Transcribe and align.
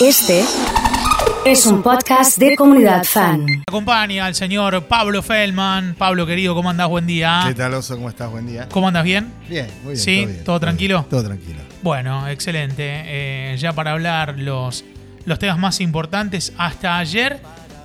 Este 0.00 0.42
es 1.44 1.66
un 1.66 1.82
podcast 1.82 2.38
de 2.38 2.56
comunidad 2.56 3.04
fan. 3.04 3.46
Acompaña 3.66 4.26
al 4.26 4.34
señor 4.34 4.84
Pablo 4.84 5.22
Feldman. 5.22 5.94
Pablo, 5.94 6.26
querido, 6.26 6.54
¿cómo 6.54 6.70
andás? 6.70 6.88
Buen 6.88 7.06
día. 7.06 7.44
¿Qué 7.46 7.54
tal, 7.54 7.74
Oso? 7.74 7.96
¿Cómo 7.96 8.08
estás? 8.08 8.30
Buen 8.30 8.46
día. 8.46 8.68
¿Cómo 8.70 8.88
andas? 8.88 9.04
¿Bien? 9.04 9.32
Bien, 9.48 9.66
muy 9.84 9.92
bien. 9.92 9.96
¿Sí? 9.96 10.24
bien, 10.26 10.44
¿Todo 10.44 10.58
tranquilo? 10.58 11.00
bien. 11.00 11.10
Todo 11.10 11.24
tranquilo. 11.24 11.60
Bueno, 11.82 12.28
excelente. 12.28 12.82
Eh, 12.82 13.56
ya 13.58 13.72
para 13.74 13.92
hablar 13.92 14.38
los, 14.38 14.84
los 15.26 15.38
temas 15.38 15.58
más 15.58 15.80
importantes, 15.80 16.52
hasta 16.56 16.96
ayer 16.98 17.40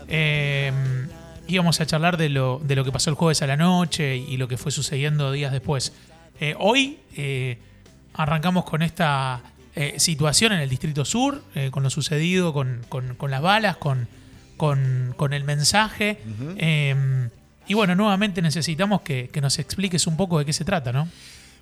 eh, 0.07 0.71
íbamos 1.47 1.81
a 1.81 1.85
charlar 1.85 2.17
de 2.17 2.29
lo, 2.29 2.61
de 2.63 2.75
lo 2.75 2.85
que 2.85 2.91
pasó 2.91 3.09
el 3.09 3.15
jueves 3.15 3.41
a 3.41 3.47
la 3.47 3.57
noche 3.57 4.15
y 4.15 4.37
lo 4.37 4.47
que 4.47 4.57
fue 4.57 4.71
sucediendo 4.71 5.31
días 5.31 5.51
después. 5.51 5.93
Eh, 6.39 6.55
hoy 6.59 6.99
eh, 7.15 7.57
arrancamos 8.13 8.63
con 8.65 8.81
esta 8.81 9.41
eh, 9.75 9.95
situación 9.99 10.53
en 10.53 10.59
el 10.59 10.69
Distrito 10.69 11.03
Sur, 11.05 11.43
eh, 11.55 11.69
con 11.71 11.83
lo 11.83 11.89
sucedido, 11.89 12.53
con, 12.53 12.81
con- 12.89 13.15
con 13.15 13.29
las 13.31 13.41
balas, 13.41 13.77
con, 13.77 14.07
con- 14.57 15.13
el 15.33 15.43
mensaje. 15.43 16.19
Eh, 16.57 17.29
y 17.67 17.73
bueno, 17.73 17.95
nuevamente 17.95 18.41
necesitamos 18.41 19.01
que, 19.01 19.29
que 19.29 19.41
nos 19.41 19.57
expliques 19.59 20.07
un 20.07 20.15
poco 20.17 20.39
de 20.39 20.45
qué 20.45 20.53
se 20.53 20.63
trata, 20.65 20.91
¿no? 20.93 21.07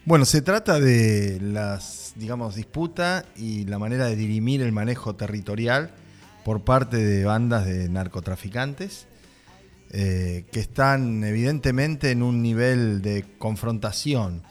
Bueno, 0.06 0.26
se 0.26 0.42
trata 0.42 0.80
de 0.82 1.40
las, 1.42 2.12
digamos, 2.18 2.56
disputa 2.56 3.24
y 3.38 3.64
la 3.66 3.80
manera 3.80 4.06
de 4.08 4.16
dirimir 4.18 4.62
el 4.62 4.74
manejo 4.74 5.16
territorial 5.16 5.92
por 6.44 6.64
parte 6.66 6.98
de 6.98 7.24
bandas 7.24 7.66
de 7.66 7.88
narcotraficantes 7.88 9.08
que 9.92 10.46
están 10.60 11.24
evidentemente 11.24 12.10
en 12.12 12.24
un 12.24 12.42
nivel 12.42 13.02
de 13.02 13.24
confrontación 13.38 14.42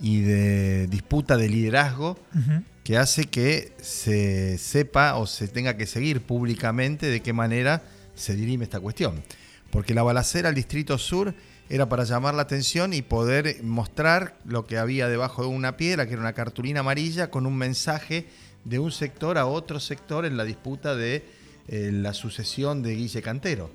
y 0.00 0.20
de 0.20 0.86
disputa 0.86 1.36
de 1.36 1.48
liderazgo 1.48 2.18
Ujú. 2.34 2.62
Que 2.86 2.98
hace 2.98 3.24
que 3.24 3.72
se 3.82 4.58
sepa 4.58 5.16
o 5.16 5.26
se 5.26 5.48
tenga 5.48 5.76
que 5.76 5.88
seguir 5.88 6.22
públicamente 6.22 7.06
de 7.06 7.20
qué 7.20 7.32
manera 7.32 7.82
se 8.14 8.36
dirime 8.36 8.62
esta 8.62 8.78
cuestión. 8.78 9.24
Porque 9.72 9.92
la 9.92 10.04
balacera 10.04 10.50
al 10.50 10.54
Distrito 10.54 10.96
Sur 10.96 11.34
era 11.68 11.88
para 11.88 12.04
llamar 12.04 12.34
la 12.34 12.42
atención 12.42 12.92
y 12.92 13.02
poder 13.02 13.60
mostrar 13.64 14.38
lo 14.44 14.66
que 14.66 14.78
había 14.78 15.08
debajo 15.08 15.42
de 15.42 15.48
una 15.48 15.76
piedra, 15.76 16.06
que 16.06 16.12
era 16.12 16.22
una 16.22 16.32
cartulina 16.32 16.78
amarilla 16.78 17.28
con 17.28 17.44
un 17.44 17.56
mensaje 17.56 18.28
de 18.62 18.78
un 18.78 18.92
sector 18.92 19.36
a 19.36 19.46
otro 19.46 19.80
sector 19.80 20.24
en 20.24 20.36
la 20.36 20.44
disputa 20.44 20.94
de 20.94 21.24
eh, 21.66 21.90
la 21.92 22.14
sucesión 22.14 22.84
de 22.84 22.94
Guille 22.94 23.20
Cantero. 23.20 23.72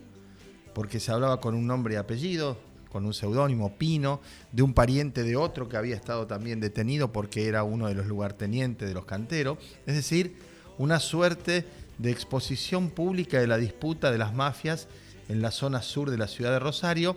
Porque 0.73 1.02
se 1.02 1.12
hablaba 1.12 1.42
con 1.42 1.54
un 1.54 1.67
nombre 1.67 1.95
y 1.95 1.98
apellido, 1.98 2.58
con 2.92 3.06
un 3.06 3.14
seudónimo, 3.14 3.78
Pino, 3.78 4.22
de 4.52 4.64
un 4.64 4.73
pariente 4.73 5.23
de 5.23 5.36
otro 5.36 5.70
que 5.70 5.78
había 5.78 5.95
estado 5.95 6.28
también 6.28 6.59
detenido 6.59 7.11
porque 7.11 7.48
era 7.48 7.64
uno 7.64 7.88
de 7.88 7.95
los 7.95 8.06
lugartenientes 8.06 8.88
de 8.88 8.94
los 8.94 9.06
canteros. 9.06 9.58
Es 9.86 9.95
decir, 9.95 10.36
una 10.78 11.00
suerte 11.00 11.66
de 11.98 12.11
exposición 12.11 12.89
pública 12.89 13.39
de 13.39 13.48
la 13.48 13.58
disputa 13.58 14.11
de 14.11 14.17
las 14.17 14.33
mafias 14.33 14.88
en 15.30 15.42
la 15.42 15.52
zona 15.52 15.81
sur 15.81 16.09
de 16.09 16.17
la 16.17 16.28
ciudad 16.28 16.52
de 16.52 16.59
Rosario 16.59 17.16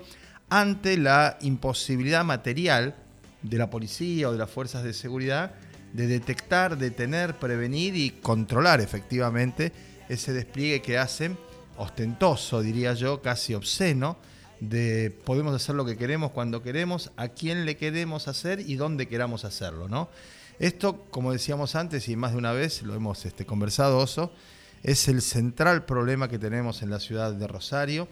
ante 0.49 0.97
la 0.97 1.39
imposibilidad 1.41 2.25
material 2.25 2.95
de 3.43 3.59
la 3.59 3.71
policía 3.71 4.29
o 4.29 4.33
de 4.33 4.39
las 4.39 4.51
fuerzas 4.51 4.85
de 4.85 4.93
seguridad 4.93 5.55
de 5.95 6.09
detectar, 6.09 6.77
detener, 6.77 7.37
prevenir 7.37 7.95
y 7.95 8.11
controlar 8.11 8.81
efectivamente 8.81 9.73
ese 10.09 10.33
despliegue 10.33 10.83
que 10.83 10.99
hacen, 10.99 11.39
ostentoso 11.77 12.61
diría 12.61 12.95
yo, 12.95 13.23
casi 13.23 13.55
obsceno, 13.55 14.19
de 14.69 15.11
podemos 15.25 15.55
hacer 15.55 15.75
lo 15.75 15.85
que 15.85 15.97
queremos 15.97 16.33
cuando 16.33 16.63
queremos, 16.63 17.11
a 17.17 17.29
quién 17.29 17.65
le 17.65 17.77
queremos 17.77 18.29
hacer 18.29 18.61
y 18.61 18.77
dónde 18.77 19.09
queramos 19.09 19.45
hacerlo, 19.45 19.89
¿no? 19.89 20.09
Esto, 20.59 21.05
como 21.11 21.33
decíamos 21.33 21.75
antes 21.75 22.09
y 22.09 22.17
más 22.17 22.33
de 22.33 22.39
una 22.39 22.53
vez 22.53 22.83
lo 22.83 22.95
hemos 22.95 23.27
este, 23.27 23.45
conversado, 23.45 23.99
Oso, 23.99 24.33
es 24.83 25.09
el 25.09 25.23
central 25.23 25.85
problema 25.85 26.29
que 26.29 26.39
tenemos 26.39 26.83
en 26.83 26.91
la 26.91 27.01
ciudad 27.01 27.33
de 27.33 27.47
Rosario 27.47 28.07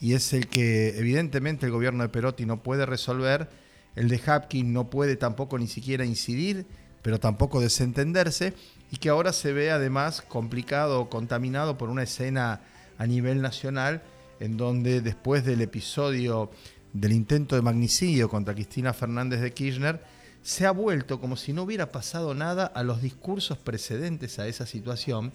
y 0.00 0.14
es 0.14 0.32
el 0.32 0.48
que 0.48 0.98
evidentemente 0.98 1.66
el 1.66 1.72
gobierno 1.72 2.02
de 2.02 2.08
Perotti 2.08 2.46
no 2.46 2.62
puede 2.62 2.86
resolver, 2.86 3.48
el 3.96 4.08
de 4.08 4.20
Hapkin 4.24 4.72
no 4.72 4.90
puede 4.90 5.16
tampoco 5.16 5.58
ni 5.58 5.68
siquiera 5.68 6.04
incidir, 6.04 6.66
pero 7.02 7.18
tampoco 7.18 7.60
desentenderse, 7.60 8.54
y 8.90 8.96
que 8.96 9.08
ahora 9.08 9.32
se 9.32 9.52
ve 9.52 9.70
además 9.70 10.22
complicado 10.22 11.00
o 11.00 11.10
contaminado 11.10 11.78
por 11.78 11.88
una 11.88 12.02
escena 12.02 12.60
a 12.98 13.06
nivel 13.06 13.42
nacional 13.42 14.02
en 14.42 14.56
donde 14.56 15.00
después 15.02 15.44
del 15.44 15.60
episodio 15.60 16.50
del 16.92 17.12
intento 17.12 17.54
de 17.54 17.62
magnicidio 17.62 18.28
contra 18.28 18.54
Cristina 18.54 18.92
Fernández 18.92 19.40
de 19.40 19.52
Kirchner, 19.52 20.02
se 20.42 20.66
ha 20.66 20.72
vuelto 20.72 21.20
como 21.20 21.36
si 21.36 21.52
no 21.52 21.62
hubiera 21.62 21.92
pasado 21.92 22.34
nada 22.34 22.66
a 22.66 22.82
los 22.82 23.00
discursos 23.00 23.56
precedentes 23.56 24.40
a 24.40 24.48
esa 24.48 24.66
situación, 24.66 25.32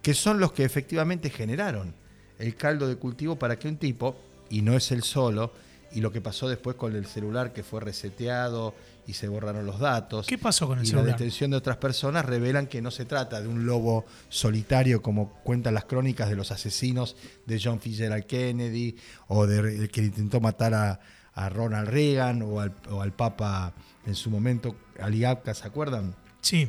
que 0.00 0.14
son 0.14 0.40
los 0.40 0.52
que 0.52 0.64
efectivamente 0.64 1.28
generaron 1.28 1.94
el 2.38 2.56
caldo 2.56 2.88
de 2.88 2.96
cultivo 2.96 3.38
para 3.38 3.58
que 3.58 3.68
un 3.68 3.76
tipo, 3.76 4.16
y 4.48 4.62
no 4.62 4.74
es 4.74 4.92
el 4.92 5.02
solo, 5.02 5.52
y 5.92 6.00
lo 6.00 6.10
que 6.10 6.22
pasó 6.22 6.48
después 6.48 6.74
con 6.74 6.96
el 6.96 7.04
celular 7.04 7.52
que 7.52 7.62
fue 7.62 7.82
reseteado 7.82 8.74
y 9.08 9.14
se 9.14 9.26
borraron 9.26 9.64
los 9.64 9.80
datos. 9.80 10.26
¿Qué 10.26 10.36
pasó 10.36 10.66
con 10.68 10.78
el 10.78 10.84
y 10.84 10.88
celular? 10.88 11.06
la 11.06 11.12
detención 11.12 11.50
de 11.50 11.56
otras 11.56 11.78
personas 11.78 12.26
revelan 12.26 12.66
que 12.66 12.82
no 12.82 12.90
se 12.90 13.06
trata 13.06 13.40
de 13.40 13.48
un 13.48 13.64
lobo 13.64 14.04
solitario 14.28 15.00
como 15.00 15.32
cuentan 15.42 15.72
las 15.72 15.86
crónicas 15.86 16.28
de 16.28 16.36
los 16.36 16.52
asesinos 16.52 17.16
de 17.46 17.58
John 17.58 17.80
Fitzgerald 17.80 18.26
Kennedy 18.26 18.96
o 19.28 19.46
de 19.46 19.60
el 19.60 19.90
que 19.90 20.02
intentó 20.02 20.40
matar 20.40 20.74
a, 20.74 21.00
a 21.32 21.48
Ronald 21.48 21.88
Reagan 21.88 22.42
o 22.42 22.60
al, 22.60 22.74
o 22.90 23.00
al 23.00 23.12
Papa 23.14 23.72
en 24.04 24.14
su 24.14 24.28
momento, 24.28 24.76
Ali 25.00 25.24
Abka, 25.24 25.54
¿se 25.54 25.66
acuerdan? 25.66 26.14
Sí. 26.42 26.68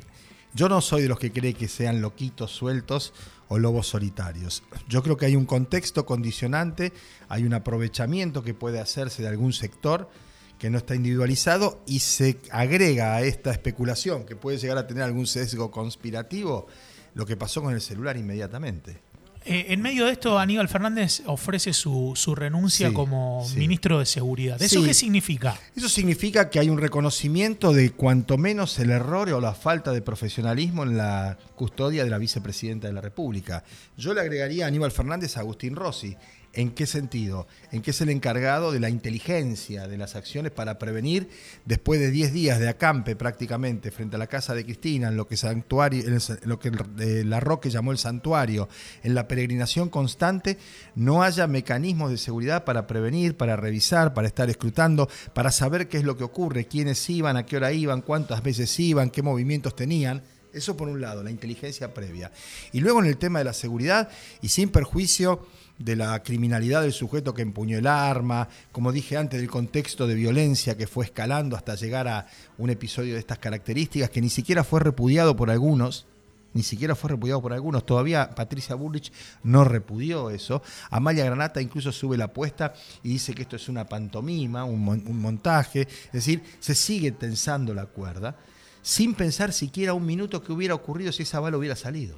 Yo 0.53 0.69
no 0.69 0.79
soy 0.79 1.01
de 1.01 1.09
los 1.09 1.19
que 1.19 1.33
cree 1.33 1.53
que 1.53 1.67
sean 1.67 2.01
loquitos 2.01 2.51
sueltos 2.51 3.13
o 3.49 3.59
lobos 3.59 3.87
solitarios. 3.87 4.63
Yo 4.87 5.03
creo 5.03 5.17
que 5.17 5.25
hay 5.25 5.35
un 5.35 5.45
contexto 5.45 6.05
condicionante, 6.05 6.93
hay 7.27 7.43
un 7.43 7.53
aprovechamiento 7.53 8.43
que 8.43 8.53
puede 8.53 8.79
hacerse 8.79 9.23
de 9.23 9.27
algún 9.27 9.51
sector 9.51 10.09
que 10.59 10.69
no 10.69 10.77
está 10.77 10.93
individualizado 10.93 11.81
y 11.87 11.99
se 11.99 12.37
agrega 12.51 13.15
a 13.15 13.21
esta 13.23 13.51
especulación 13.51 14.25
que 14.25 14.35
puede 14.35 14.57
llegar 14.57 14.77
a 14.77 14.85
tener 14.85 15.03
algún 15.03 15.25
sesgo 15.25 15.71
conspirativo 15.71 16.67
lo 17.15 17.25
que 17.25 17.35
pasó 17.37 17.61
con 17.63 17.73
el 17.73 17.81
celular 17.81 18.17
inmediatamente. 18.17 18.97
Eh, 19.45 19.67
en 19.69 19.81
medio 19.81 20.05
de 20.05 20.11
esto, 20.11 20.37
Aníbal 20.37 20.67
Fernández 20.67 21.23
ofrece 21.25 21.71
su, 21.71 22.11
su 22.15 22.35
renuncia 22.35 22.89
Sí, 22.89 22.93
como 22.93 23.47
sí. 23.49 23.57
ministro 23.57 23.97
de 23.99 24.05
Seguridad. 24.05 24.61
¿Eso 24.61 24.81
Sí. 24.81 24.85
qué 24.85 24.93
significa? 24.93 25.57
Eso 25.77 25.87
significa 25.87 26.49
que 26.49 26.59
hay 26.59 26.69
un 26.69 26.77
reconocimiento 26.77 27.71
de 27.71 27.91
cuanto 27.91 28.37
menos 28.37 28.77
el 28.79 28.91
error 28.91 29.29
o 29.31 29.39
la 29.39 29.53
falta 29.53 29.93
de 29.93 30.01
profesionalismo 30.01 30.83
en 30.83 30.97
la 30.97 31.37
custodia 31.55 32.03
de 32.03 32.09
la 32.09 32.17
vicepresidenta 32.17 32.87
de 32.87 32.93
la 32.93 33.01
República. 33.01 33.63
Yo 33.97 34.13
le 34.13 34.19
agregaría 34.21 34.65
a 34.65 34.67
Aníbal 34.67 34.91
Fernández 34.91 35.37
a 35.37 35.39
Agustín 35.39 35.75
Rossi. 35.75 36.17
¿En 36.59 36.71
qué 36.71 36.85
sentido? 36.85 37.47
En 37.71 37.81
que 37.81 37.91
es 37.91 38.01
el 38.01 38.09
encargado 38.09 38.73
de 38.73 38.81
la 38.81 38.89
inteligencia 38.89 39.87
de 39.87 39.97
las 39.97 40.17
acciones 40.17 40.51
para 40.51 40.77
prevenir, 40.77 41.29
después 41.63 42.01
de 42.01 42.11
10 42.11 42.33
días 42.33 42.59
de 42.59 42.67
acampe 42.67 43.15
prácticamente 43.15 43.91
frente 43.91 44.17
a 44.17 44.19
la 44.19 44.27
casa 44.27 44.53
de 44.53 44.65
Cristina, 44.65 45.07
en 45.07 45.15
lo 45.15 45.25
que, 45.25 45.37
santuario, 45.37 46.03
en 46.05 46.19
lo 46.43 46.59
que 46.59 46.69
eh, 46.99 47.23
la 47.23 47.39
Roque 47.39 47.69
llamó 47.69 47.93
el 47.93 47.97
santuario, 47.97 48.67
en 49.03 49.15
la 49.15 49.25
peregrinación 49.25 49.87
constante, 49.87 50.57
no 50.95 51.23
haya 51.23 51.47
mecanismos 51.47 52.11
de 52.11 52.17
seguridad 52.17 52.65
para 52.65 52.87
prevenir, 52.87 53.37
para 53.37 53.55
revisar, 53.55 54.13
para 54.13 54.27
estar 54.27 54.49
escrutando, 54.49 55.07
para 55.33 55.51
saber 55.51 55.87
qué 55.87 55.95
es 55.95 56.03
lo 56.03 56.17
que 56.17 56.25
ocurre, 56.25 56.67
quiénes 56.67 57.09
iban, 57.09 57.37
a 57.37 57.45
qué 57.45 57.55
hora 57.55 57.71
iban, 57.71 58.01
cuántas 58.01 58.43
veces 58.43 58.77
iban, 58.81 59.11
qué 59.11 59.21
movimientos 59.21 59.77
tenían. 59.77 60.23
Eso 60.51 60.75
por 60.75 60.89
un 60.89 60.99
lado, 60.99 61.23
la 61.23 61.31
inteligencia 61.31 61.93
previa. 61.93 62.33
Y 62.73 62.81
luego 62.81 62.99
en 62.99 63.05
el 63.05 63.15
tema 63.15 63.39
de 63.39 63.45
la 63.45 63.53
seguridad, 63.53 64.09
y 64.41 64.49
sin 64.49 64.67
perjuicio 64.67 65.47
de 65.79 65.95
la 65.95 66.21
criminalidad 66.21 66.81
del 66.81 66.93
sujeto 66.93 67.33
que 67.33 67.41
empuñó 67.41 67.77
el 67.77 67.87
arma, 67.87 68.47
como 68.71 68.91
dije 68.91 69.17
antes, 69.17 69.39
del 69.39 69.49
contexto 69.49 70.05
de 70.07 70.15
violencia 70.15 70.77
que 70.77 70.87
fue 70.87 71.05
escalando 71.05 71.55
hasta 71.55 71.75
llegar 71.75 72.07
a 72.07 72.27
un 72.57 72.69
episodio 72.69 73.13
de 73.13 73.19
estas 73.19 73.39
características 73.39 74.09
que 74.09 74.21
ni 74.21 74.29
siquiera 74.29 74.63
fue 74.63 74.81
repudiado 74.81 75.35
por 75.35 75.49
algunos, 75.49 76.05
ni 76.53 76.63
siquiera 76.63 76.95
fue 76.95 77.11
repudiado 77.11 77.41
por 77.41 77.53
algunos. 77.53 77.85
Todavía 77.85 78.31
Patricia 78.35 78.75
Bullrich 78.75 79.11
no 79.43 79.63
repudió 79.63 80.29
eso. 80.31 80.61
Amalia 80.89 81.23
Granata 81.23 81.61
incluso 81.61 81.91
sube 81.91 82.17
la 82.17 82.25
apuesta 82.25 82.73
y 83.03 83.09
dice 83.09 83.33
que 83.33 83.43
esto 83.43 83.55
es 83.55 83.69
una 83.69 83.85
pantomima, 83.85 84.65
un, 84.65 84.83
mon- 84.83 85.03
un 85.07 85.19
montaje. 85.21 85.81
Es 86.07 86.11
decir, 86.11 86.43
se 86.59 86.75
sigue 86.75 87.11
tensando 87.11 87.73
la 87.73 87.85
cuerda 87.85 88.35
sin 88.81 89.13
pensar 89.13 89.53
siquiera 89.53 89.93
un 89.93 90.05
minuto 90.05 90.41
que 90.41 90.51
hubiera 90.51 90.73
ocurrido 90.73 91.11
si 91.11 91.23
esa 91.23 91.39
bala 91.39 91.57
hubiera 91.57 91.75
salido. 91.75 92.17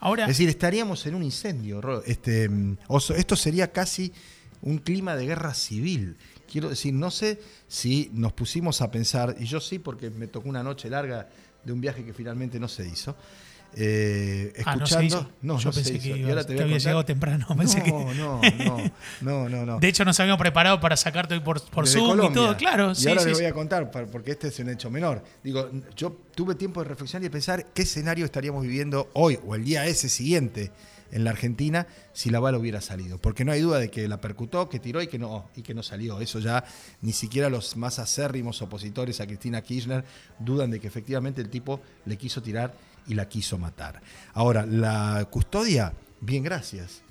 Ahora, 0.00 0.24
Es 0.24 0.28
decir, 0.28 0.48
estaríamos 0.48 1.06
en 1.06 1.14
un 1.14 1.22
incendio. 1.22 2.02
Este, 2.04 2.48
mm. 2.48 2.78
Esto 3.16 3.36
sería 3.36 3.72
casi 3.72 4.12
un 4.62 4.78
clima 4.78 5.16
de 5.16 5.26
guerra 5.26 5.54
civil. 5.54 6.16
Quiero 6.50 6.68
decir, 6.68 6.92
no 6.94 7.10
sé 7.10 7.40
si 7.68 8.10
nos 8.12 8.32
pusimos 8.32 8.82
a 8.82 8.90
pensar, 8.90 9.36
y 9.38 9.46
yo 9.46 9.60
sí 9.60 9.78
porque 9.78 10.10
me 10.10 10.28
tocó 10.28 10.48
una 10.48 10.62
noche 10.62 10.88
larga 10.88 11.28
de 11.64 11.72
un 11.72 11.80
viaje 11.80 12.04
que 12.04 12.12
finalmente 12.12 12.60
no 12.60 12.68
se 12.68 12.86
hizo, 12.86 13.16
eh, 13.74 14.52
Ah, 14.64 14.76
no 14.76 14.86
se 14.86 14.94
escuchando. 14.94 15.04
hizo. 15.06 15.30
No, 15.42 15.58
Yo 15.58 15.64
no 15.68 15.72
se 15.72 15.80
pensé 15.80 15.94
hizo. 15.94 16.02
que, 16.02 16.08
Y 16.08 16.22
ibas- 16.22 16.28
ahora 16.30 16.42
te 16.44 16.48
que 16.48 16.54
voy 16.54 16.60
a 16.62 16.64
había 16.64 16.78
llegado 16.78 17.04
temprano. 17.04 17.46
Pensé 17.56 17.78
no, 17.78 17.84
que- 17.84 17.90
no, 17.92 18.14
no, 18.14 18.90
no, 19.20 19.48
no, 19.48 19.66
no. 19.66 19.78
de 19.80 19.88
hecho, 19.88 20.04
nos 20.04 20.18
habíamos 20.20 20.40
preparado 20.40 20.80
para 20.80 20.96
sacarte 20.96 21.34
hoy 21.34 21.40
por, 21.40 21.60
por 21.70 21.84
Desde 21.84 21.98
Zoom 21.98 22.22
y 22.24 22.32
todo. 22.32 22.56
Claro, 22.56 22.92
y 22.92 22.94
sí, 22.94 23.08
ahora 23.08 23.22
sí, 23.22 23.28
les 23.28 23.38
voy 23.38 23.46
a 23.46 23.52
contar, 23.52 23.90
porque 23.90 24.30
este 24.32 24.48
es 24.48 24.58
un 24.58 24.68
hecho 24.70 24.90
menor. 24.90 25.22
Digo, 25.42 25.70
yo 25.96 26.16
tuve 26.34 26.54
tiempo 26.54 26.82
de 26.82 26.88
reflexionar 26.88 27.22
y 27.22 27.26
de 27.26 27.30
pensar 27.30 27.66
qué 27.74 27.82
escenario 27.82 28.24
estaríamos 28.24 28.62
viviendo 28.62 29.10
hoy 29.14 29.38
o 29.46 29.54
el 29.54 29.64
día 29.64 29.86
ese 29.86 30.08
siguiente 30.08 30.70
en 31.12 31.22
la 31.22 31.30
Argentina 31.30 31.86
si 32.12 32.30
la 32.30 32.40
bala 32.40 32.58
hubiera 32.58 32.80
salido. 32.80 33.18
Porque 33.18 33.44
no 33.44 33.52
hay 33.52 33.60
duda 33.60 33.78
de 33.78 33.90
que 33.90 34.08
la 34.08 34.20
percutó, 34.20 34.68
que 34.68 34.80
tiró 34.80 35.00
y 35.00 35.06
que 35.06 35.18
no, 35.18 35.48
y 35.54 35.62
que 35.62 35.72
no 35.72 35.82
salió. 35.84 36.20
Eso 36.20 36.40
ya 36.40 36.64
ni 37.00 37.12
siquiera 37.12 37.48
los 37.48 37.76
más 37.76 37.98
acérrimos 38.00 38.60
opositores 38.60 39.20
a 39.20 39.26
Cristina 39.26 39.62
Kirchner 39.62 40.04
dudan 40.40 40.70
de 40.72 40.80
que 40.80 40.88
efectivamente 40.88 41.40
el 41.40 41.48
tipo 41.48 41.80
le 42.06 42.16
quiso 42.16 42.42
tirar 42.42 42.74
y 43.06 43.14
la 43.14 43.28
quiso 43.28 43.58
matar. 43.58 44.00
Ahora, 44.34 44.66
la 44.66 45.26
custodia, 45.30 45.92
bien, 46.20 46.42
gracias. 46.42 47.02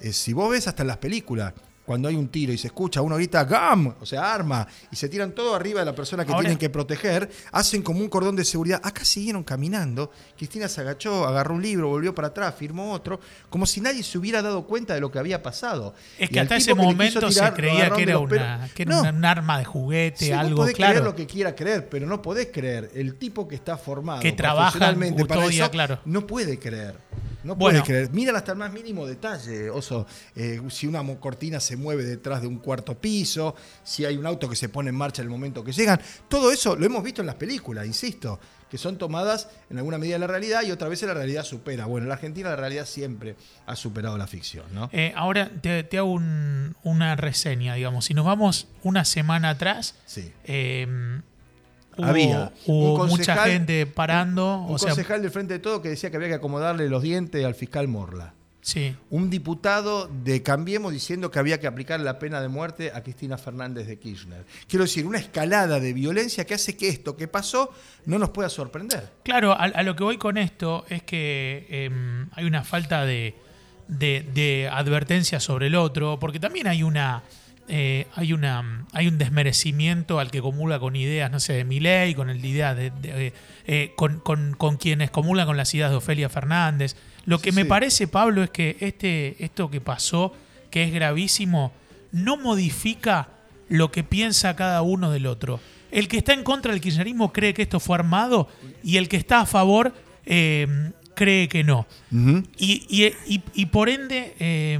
Eh, 0.00 0.12
si 0.12 0.32
vos 0.32 0.50
ves 0.50 0.68
hasta 0.68 0.82
en 0.82 0.88
las 0.88 0.98
películas, 0.98 1.54
cuando 1.84 2.08
hay 2.08 2.16
un 2.16 2.28
tiro 2.28 2.52
y 2.52 2.58
se 2.58 2.68
escucha, 2.68 3.02
uno 3.02 3.16
grita 3.16 3.44
GAM, 3.44 3.94
o 4.00 4.06
sea, 4.06 4.32
arma, 4.32 4.66
y 4.90 4.96
se 4.96 5.08
tiran 5.08 5.32
todo 5.32 5.54
arriba 5.54 5.80
de 5.80 5.86
la 5.86 5.94
persona 5.94 6.24
que 6.24 6.32
Ahora- 6.32 6.40
tienen 6.44 6.58
que 6.58 6.70
proteger, 6.70 7.30
hacen 7.52 7.82
como 7.82 8.00
un 8.00 8.08
cordón 8.08 8.36
de 8.36 8.44
seguridad. 8.44 8.80
Acá 8.82 9.04
siguieron 9.04 9.44
caminando, 9.44 10.10
Cristina 10.36 10.66
se 10.68 10.80
agachó, 10.80 11.26
agarró 11.26 11.54
un 11.54 11.62
libro, 11.62 11.88
volvió 11.88 12.14
para 12.14 12.28
atrás, 12.28 12.54
firmó 12.58 12.92
otro, 12.92 13.20
como 13.50 13.66
si 13.66 13.80
nadie 13.80 14.02
se 14.02 14.16
hubiera 14.16 14.40
dado 14.40 14.66
cuenta 14.66 14.94
de 14.94 15.00
lo 15.00 15.10
que 15.10 15.18
había 15.18 15.42
pasado. 15.42 15.94
Es 16.18 16.30
que 16.30 16.40
hasta 16.40 16.56
ese 16.56 16.68
que 16.68 16.74
momento 16.74 17.20
tirar, 17.28 17.50
se 17.50 17.52
creía 17.54 17.90
que 17.90 18.02
era, 18.02 18.18
una, 18.18 18.68
que 18.74 18.82
era 18.84 18.94
No. 18.94 19.00
una- 19.02 19.10
un 19.10 19.24
arma 19.24 19.58
de 19.58 19.64
juguete, 19.64 20.24
Sí, 20.26 20.32
algo 20.32 20.56
podés 20.56 20.74
claro. 20.74 20.92
creer 20.94 21.04
lo 21.04 21.14
que 21.14 21.26
quiera 21.26 21.54
creer, 21.54 21.88
pero 21.88 22.06
no 22.06 22.22
podés 22.22 22.48
creer. 22.52 22.90
El 22.94 23.16
tipo 23.16 23.46
que 23.46 23.54
está 23.56 23.76
formado 23.76 24.20
Que 24.20 24.32
trabaja 24.32 24.78
para 24.78 25.46
eso, 25.46 25.70
claro. 25.70 25.98
no 26.06 26.26
puede 26.26 26.58
creer. 26.58 26.96
No 27.44 27.54
Bueno. 27.56 27.80
puede 27.80 27.82
creer. 27.84 28.10
Mira 28.12 28.36
hasta 28.36 28.52
el 28.52 28.58
más 28.58 28.72
mínimo 28.72 29.06
detalle, 29.06 29.70
Oso. 29.70 30.06
Eh, 30.34 30.60
si 30.70 30.86
una 30.86 31.02
cortina 31.20 31.60
se 31.60 31.76
mueve 31.76 32.02
detrás 32.04 32.40
de 32.40 32.46
un 32.48 32.58
cuarto 32.58 32.98
piso, 32.98 33.54
si 33.84 34.04
hay 34.04 34.16
un 34.16 34.26
auto 34.26 34.48
que 34.48 34.56
se 34.56 34.68
pone 34.68 34.88
en 34.90 34.96
marcha 34.96 35.22
en 35.22 35.26
el 35.26 35.30
momento 35.30 35.62
que 35.62 35.72
llegan. 35.72 36.00
Todo 36.28 36.50
eso 36.50 36.74
lo 36.74 36.84
hemos 36.86 37.02
visto 37.04 37.20
en 37.20 37.26
las 37.26 37.36
películas, 37.36 37.86
insisto, 37.86 38.40
que 38.70 38.78
son 38.78 38.98
tomadas 38.98 39.48
en 39.70 39.76
alguna 39.78 39.98
medida 39.98 40.14
de 40.14 40.20
la 40.20 40.26
realidad 40.26 40.62
y 40.62 40.70
otra 40.72 40.88
vez 40.88 41.02
la 41.02 41.14
realidad 41.14 41.44
supera. 41.44 41.86
Bueno, 41.86 42.04
en 42.06 42.08
la 42.08 42.14
Argentina 42.14 42.48
la 42.48 42.56
realidad 42.56 42.86
siempre 42.86 43.36
ha 43.66 43.76
superado 43.76 44.16
la 44.18 44.26
ficción, 44.26 44.64
¿no? 44.72 44.88
Eh, 44.92 45.12
ahora 45.14 45.50
te, 45.60 45.84
te 45.84 45.98
hago 45.98 46.10
un- 46.12 46.74
una 46.82 47.14
reseña, 47.14 47.74
digamos. 47.74 48.06
Si 48.06 48.14
nos 48.14 48.24
vamos 48.24 48.66
una 48.82 49.04
semana 49.04 49.50
atrás, 49.50 49.94
Sí. 50.06 50.32
eh, 50.44 51.20
hubo, 51.96 52.06
Había 52.06 52.52
hubo 52.66 53.02
un 53.04 53.08
mucha 53.08 53.36
gente 53.44 53.86
parando. 53.86 54.58
Un 54.68 54.74
o 54.74 54.78
sea, 54.78 54.90
concejal 54.90 55.22
del 55.22 55.30
Frente 55.30 55.54
de 55.54 55.58
Todo 55.60 55.80
que 55.82 55.88
decía 55.90 56.10
que 56.10 56.16
había 56.16 56.28
que 56.28 56.34
acomodarle 56.34 56.88
los 56.88 57.02
dientes 57.02 57.44
al 57.44 57.54
fiscal 57.54 57.88
Morla. 57.88 58.34
sí. 58.62 58.96
un 59.10 59.28
diputado 59.30 60.08
de 60.24 60.42
Cambiemos 60.42 60.92
diciendo 60.92 61.30
que 61.30 61.38
había 61.38 61.60
que 61.60 61.66
aplicar 61.66 62.00
la 62.00 62.18
pena 62.18 62.40
de 62.40 62.48
muerte 62.48 62.92
a 62.94 63.02
Cristina 63.02 63.36
Fernández 63.36 63.86
de 63.86 63.98
Kirchner. 63.98 64.44
Quiero 64.66 64.84
decir, 64.84 65.06
una 65.06 65.18
escalada 65.18 65.78
de 65.80 65.92
violencia 65.92 66.46
que 66.46 66.54
hace 66.54 66.76
que 66.76 66.88
esto 66.88 67.16
que 67.16 67.28
pasó 67.28 67.70
no 68.06 68.18
nos 68.18 68.30
pueda 68.30 68.48
sorprender. 68.48 69.10
Claro, 69.22 69.52
a, 69.52 69.64
a 69.64 69.82
lo 69.82 69.94
que 69.96 70.04
voy 70.04 70.16
con 70.16 70.38
esto 70.38 70.84
es 70.88 71.02
que 71.02 71.66
eh, 71.68 71.90
hay 72.32 72.44
una 72.46 72.64
falta 72.64 73.04
de, 73.04 73.34
de- 73.88 74.26
de 74.32 74.68
advertencia 74.72 75.40
sobre 75.40 75.66
el 75.66 75.74
otro, 75.74 76.18
porque 76.18 76.40
también 76.40 76.66
hay 76.66 76.82
una. 76.82 77.22
Eh, 77.68 78.06
hay 78.14 78.32
una 78.32 78.86
hay 78.92 79.08
un 79.08 79.16
desmerecimiento 79.18 80.18
al 80.20 80.30
que 80.30 80.40
comulga 80.42 80.78
con 80.78 80.96
ideas, 80.96 81.30
no 81.30 81.40
sé, 81.40 81.54
de 81.54 81.64
Milei, 81.64 82.14
con 82.14 82.28
el 82.30 82.44
idea 82.44 82.74
de, 82.74 82.90
de- 82.90 83.32
eh, 83.66 83.92
con, 83.96 84.20
con- 84.20 84.54
con 84.54 84.76
quienes 84.76 85.10
comulgan 85.10 85.46
con 85.46 85.56
las 85.56 85.72
ideas 85.74 85.90
de 85.90 85.96
Ofelia 85.96 86.28
Fernández. 86.28 86.96
Lo 87.24 87.38
que 87.38 87.50
Sí, 87.50 87.56
me 87.56 87.64
parece, 87.64 88.06
Pablo, 88.08 88.42
es 88.42 88.50
que 88.50 88.76
este, 88.80 89.42
esto 89.42 89.70
que 89.70 89.80
pasó, 89.80 90.34
que 90.70 90.84
es 90.84 90.92
gravísimo, 90.92 91.72
no 92.12 92.36
modifica 92.36 93.28
lo 93.68 93.90
que 93.90 94.04
piensa 94.04 94.54
cada 94.56 94.82
uno 94.82 95.10
del 95.10 95.26
otro. 95.26 95.58
El 95.90 96.08
que 96.08 96.18
está 96.18 96.34
en 96.34 96.42
contra 96.44 96.72
del 96.72 96.80
kirchnerismo 96.82 97.32
cree 97.32 97.54
que 97.54 97.62
esto 97.62 97.80
fue 97.80 97.96
armado 97.96 98.48
y 98.82 98.96
el 98.98 99.08
que 99.08 99.16
está 99.16 99.40
a 99.40 99.46
favor 99.46 99.94
eh, 100.26 100.90
cree 101.14 101.48
que 101.48 101.64
no. 101.64 101.86
Y, 102.58 102.84
y- 102.88 103.14
y- 103.26 103.42
y 103.54 103.66
por 103.66 103.88
ende 103.88 104.34
eh, 104.38 104.78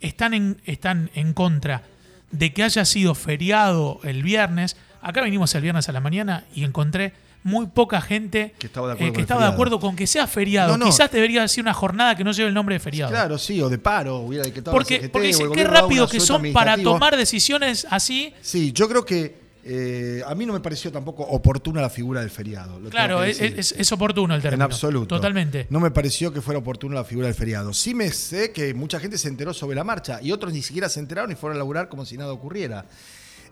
están, 0.00 0.34
en, 0.34 0.56
están 0.64 1.10
en 1.14 1.32
contra 1.34 1.82
de 2.30 2.52
que 2.52 2.62
haya 2.62 2.84
sido 2.84 3.14
feriado 3.14 4.00
el 4.02 4.22
viernes. 4.22 4.76
Acá 5.00 5.22
vinimos 5.22 5.54
el 5.54 5.62
viernes 5.62 5.88
a 5.88 5.92
la 5.92 6.00
mañana 6.00 6.44
y 6.54 6.64
encontré 6.64 7.12
muy 7.44 7.66
poca 7.68 8.00
gente 8.00 8.54
Que 8.58 8.66
estaba 8.66 8.88
de 8.88 8.94
acuerdo 8.94 9.12
eh, 9.12 9.14
que 9.14 9.20
estaba 9.20 9.42
de 9.42 9.52
acuerdo 9.52 9.78
con 9.78 9.94
que 9.94 10.08
sea 10.08 10.26
feriado. 10.26 10.72
No, 10.76 10.78
no. 10.84 10.86
Quizás 10.86 11.10
debería 11.12 11.46
ser 11.46 11.62
una 11.62 11.74
jornada 11.74 12.16
que 12.16 12.24
no 12.24 12.32
lleve 12.32 12.48
el 12.48 12.54
nombre 12.54 12.74
de 12.74 12.80
feriado. 12.80 13.12
Claro, 13.12 13.38
sí, 13.38 13.60
o 13.62 13.68
de 13.68 13.78
paro, 13.78 14.16
hubiera 14.16 14.44
decretado 14.44 14.76
Porque, 14.76 14.98
CGT, 14.98 15.12
porque 15.12 15.26
dicen, 15.28 15.52
qué 15.52 15.62
rápido 15.62 16.08
que 16.08 16.18
son 16.18 16.42
para 16.52 16.72
administrativo". 16.72 16.92
tomar 16.92 17.16
decisiones 17.16 17.86
así. 17.88 18.34
Sí, 18.42 18.72
yo 18.72 18.88
creo 18.88 19.04
que 19.04 19.45
eh, 19.68 20.22
a 20.24 20.34
mí 20.36 20.46
no 20.46 20.52
me 20.52 20.60
pareció 20.60 20.92
tampoco 20.92 21.24
oportuna 21.24 21.80
la 21.80 21.90
figura 21.90 22.20
del 22.20 22.30
feriado. 22.30 22.78
lo 22.78 22.88
Claro, 22.88 23.24
es, 23.24 23.38
decir. 23.38 23.58
es- 23.58 23.72
es 23.76 23.92
oportuno 23.92 24.34
el 24.34 24.38
En 24.38 24.42
término. 24.42 24.64
absoluto. 24.64 25.16
Totalmente. 25.16 25.66
No 25.70 25.80
me 25.80 25.90
pareció 25.90 26.32
que 26.32 26.40
fuera 26.40 26.58
oportuna 26.60 26.94
la 26.94 27.04
figura 27.04 27.26
del 27.26 27.34
feriado. 27.34 27.72
Sí 27.74 27.92
me 27.92 28.10
sé 28.10 28.52
que 28.52 28.74
mucha 28.74 29.00
gente 29.00 29.18
se 29.18 29.26
enteró 29.28 29.52
sobre 29.52 29.74
la 29.74 29.82
marcha 29.82 30.20
y 30.22 30.30
otros 30.30 30.52
ni 30.52 30.62
siquiera 30.62 30.88
se 30.88 31.00
enteraron 31.00 31.32
y 31.32 31.34
fueron 31.34 31.56
a 31.56 31.58
laburar 31.58 31.88
como 31.88 32.06
si 32.06 32.16
nada 32.16 32.32
ocurriera. 32.32 32.86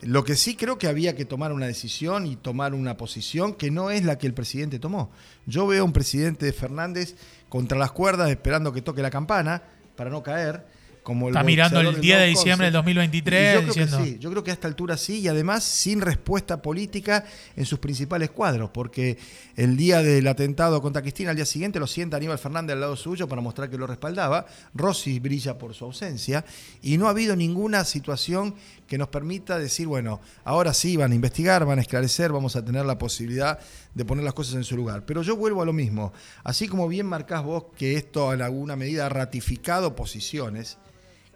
Lo 0.02 0.22
que 0.22 0.37
sí 0.37 0.55
creo 0.55 0.76
que 0.78 0.87
había 0.87 1.16
que 1.16 1.25
tomar 1.25 1.52
una 1.52 1.66
decisión 1.66 2.26
y 2.26 2.37
tomar 2.37 2.75
una 2.75 2.96
posición 2.96 3.55
que 3.55 3.70
no 3.70 3.90
es 3.90 4.05
la 4.05 4.17
que 4.19 4.26
el 4.26 4.34
presidente 4.34 4.78
tomó. 4.78 5.10
Yo 5.46 5.67
veo 5.67 5.82
a 5.82 5.84
un 5.84 5.93
presidente 5.93 6.46
de 6.46 6.52
Fernández 6.52 7.14
contra 7.49 7.78
las 7.78 7.90
cuerdas 7.93 8.31
esperando 8.31 8.72
que 8.72 8.82
toque 8.82 9.02
la 9.02 9.10
campana 9.10 9.62
para 9.96 10.10
no 10.10 10.22
caer. 10.22 10.67
Como 11.04 11.28
el 11.28 11.34
Está 11.34 11.44
mirando 11.44 11.80
el 11.80 11.86
boxeador 11.86 11.94
del 11.94 12.02
10 12.02 12.18
de 12.18 12.26
diciembre 12.26 12.66
del 12.66 12.72
concept. 12.72 12.86
2023 12.86 13.40
Y 13.40 13.44
yo 13.44 13.60
creo 13.60 13.66
diciendo- 13.74 13.98
que 13.98 14.04
sí, 14.04 14.18
yo 14.18 14.30
creo 14.30 14.42
que 14.42 14.50
a 14.50 14.54
esta 14.54 14.68
altura 14.68 14.96
sí, 14.96 15.20
y 15.20 15.28
además 15.28 15.62
sin 15.62 16.00
respuesta 16.00 16.62
política 16.62 17.26
en 17.56 17.66
sus 17.66 17.78
principales 17.78 18.30
cuadros, 18.30 18.70
porque 18.70 19.18
el 19.54 19.76
día 19.76 20.02
del 20.02 20.26
atentado 20.26 20.80
contra 20.80 21.02
Cristina, 21.02 21.28
al 21.30 21.36
día 21.36 21.44
siguiente 21.44 21.78
lo 21.78 21.86
sienta 21.86 22.16
Aníbal 22.16 22.38
Fernández 22.38 22.72
al 22.72 22.80
lado 22.80 22.96
suyo 22.96 23.28
para 23.28 23.42
mostrar 23.42 23.68
que 23.68 23.76
lo 23.76 23.86
respaldaba, 23.86 24.46
Rossi 24.72 25.20
brilla 25.20 25.58
por 25.58 25.74
su 25.74 25.84
ausencia, 25.84 26.42
y 26.80 26.96
no 26.96 27.06
ha 27.06 27.10
habido 27.10 27.36
ninguna 27.36 27.84
situación 27.84 28.54
que 28.88 28.96
nos 28.96 29.08
permita 29.08 29.58
decir, 29.58 29.86
bueno, 29.86 30.22
ahora 30.42 30.72
sí 30.72 30.96
van 30.96 31.12
a 31.12 31.14
investigar, 31.14 31.66
van 31.66 31.78
a 31.80 31.82
esclarecer, 31.82 32.32
vamos 32.32 32.56
a 32.56 32.64
tener 32.64 32.86
la 32.86 32.96
posibilidad 32.96 33.58
de 33.94 34.04
poner 34.06 34.24
las 34.24 34.32
cosas 34.32 34.54
en 34.54 34.64
su 34.64 34.74
lugar. 34.74 35.04
Pero 35.04 35.20
yo 35.22 35.36
vuelvo 35.36 35.60
a 35.60 35.66
lo 35.66 35.74
mismo, 35.74 36.14
así 36.44 36.66
como 36.66 36.88
bien 36.88 37.04
marcás 37.04 37.42
vos 37.44 37.64
que 37.76 37.96
esto 37.98 38.32
en 38.32 38.40
alguna 38.40 38.74
medida 38.74 39.04
ha 39.04 39.10
ratificado 39.10 39.94
posiciones, 39.94 40.78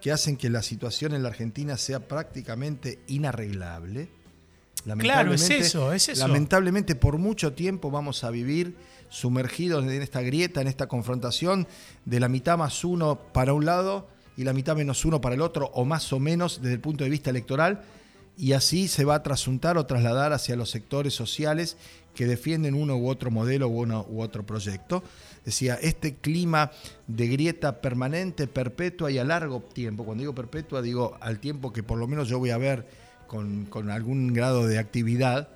que 0.01 0.13
hacen 0.13 0.37
que 0.37 0.51
la 0.51 0.63
situación 0.63 1.15
en 1.15 1.23
la 1.23 1.29
Argentina 1.29 1.77
sea 1.77 2.01
prácticamente 2.01 3.01
inarreglable. 3.09 4.09
Claro, 4.99 5.35
es 5.35 5.51
eso, 5.51 5.93
es 5.93 6.09
eso. 6.09 6.27
Lamentablemente 6.27 6.95
por 6.95 7.19
mucho 7.19 7.53
tiempo 7.53 7.91
vamos 7.91 8.25
a 8.25 8.31
vivir 8.31 8.77
sumergidos 9.11 9.85
en 9.85 10.03
esta 10.03 10.23
grieta, 10.23 10.61
en 10.61 10.69
esta 10.69 10.87
confrontación 10.87 11.67
de 12.05 12.21
la 12.21 12.29
mitad 12.29 12.57
más 12.57 12.85
uno 12.85 13.19
para 13.33 13.53
un 13.53 13.65
lado 13.65 14.09
y 14.37 14.45
la 14.45 14.53
mitad 14.53 14.77
menos 14.77 15.05
uno 15.05 15.21
para 15.21 15.35
el 15.35 15.43
otro, 15.43 15.71
o 15.75 15.85
más 15.85 16.13
o 16.13 16.21
menos 16.21 16.63
desde 16.63 16.75
el 16.75 16.81
punto 16.81 17.05
de 17.05 17.11
vista 17.11 17.31
electoral, 17.31 17.83
y 18.39 18.53
así 18.53 18.87
se 18.87 19.05
va 19.05 19.17
a 19.17 19.23
trasuntar 19.23 19.77
o 19.77 19.87
trasladar 19.87 20.33
hacia 20.33 20.55
los 20.55 20.71
sectores 20.71 21.13
sociales 21.13 21.77
que 22.15 22.27
defienden 22.27 22.75
uno 22.75 22.97
u 22.97 23.09
otro 23.09 23.33
modelo 23.33 23.69
u 23.69 23.81
uno 23.81 24.07
u 24.09 24.23
otro 24.23 24.47
proyecto. 24.47 25.03
Decía, 25.45 25.75
este 25.83 26.15
clima 26.15 26.71
de 27.09 27.27
grieta 27.27 27.81
permanente, 27.81 28.47
perpetua 28.47 29.11
y 29.11 29.19
a 29.19 29.25
largo 29.25 29.61
tiempo, 29.61 30.05
cuando 30.05 30.23
digo 30.23 30.35
perpetua 30.35 30.83
digo 30.83 31.19
al 31.21 31.41
tiempo 31.41 31.73
que 31.73 31.83
por 31.83 31.99
lo 31.99 32.07
menos 32.07 32.29
yo 32.29 32.39
voy 32.39 32.51
a 32.51 32.59
ver 32.59 32.87
con, 33.27 33.67
con 33.67 33.91
algún 33.91 34.33
grado 34.33 34.69
de 34.69 34.79
actividad, 34.79 35.49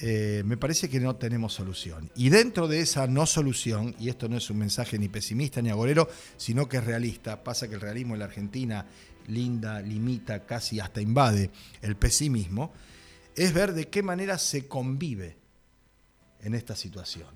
eh, 0.00 0.42
me 0.44 0.56
parece 0.56 0.88
que 0.88 1.00
no 1.00 1.16
tenemos 1.16 1.54
solución. 1.54 2.10
Y 2.14 2.28
dentro 2.28 2.68
de 2.68 2.80
esa 2.80 3.06
no 3.08 3.26
solución, 3.26 3.96
y 3.98 4.08
esto 4.10 4.28
no 4.28 4.36
es 4.36 4.48
un 4.48 4.58
mensaje 4.58 4.98
ni 4.98 5.08
pesimista 5.08 5.60
ni 5.60 5.70
agorero, 5.70 6.08
sino 6.36 6.68
que 6.68 6.76
es 6.76 6.84
realista, 6.84 7.42
pasa 7.42 7.68
que 7.68 7.74
el 7.74 7.80
realismo 7.80 8.14
en 8.14 8.20
la 8.20 8.26
Argentina 8.26 8.86
linda, 9.28 9.80
limita, 9.80 10.44
casi 10.44 10.80
hasta 10.80 11.00
invade 11.00 11.50
el 11.80 11.96
pesimismo, 11.96 12.72
es 13.34 13.52
ver 13.52 13.72
de 13.72 13.88
qué 13.88 14.02
manera 14.02 14.38
se 14.38 14.66
convive 14.66 15.36
en 16.40 16.54
esta 16.54 16.74
situación. 16.74 17.28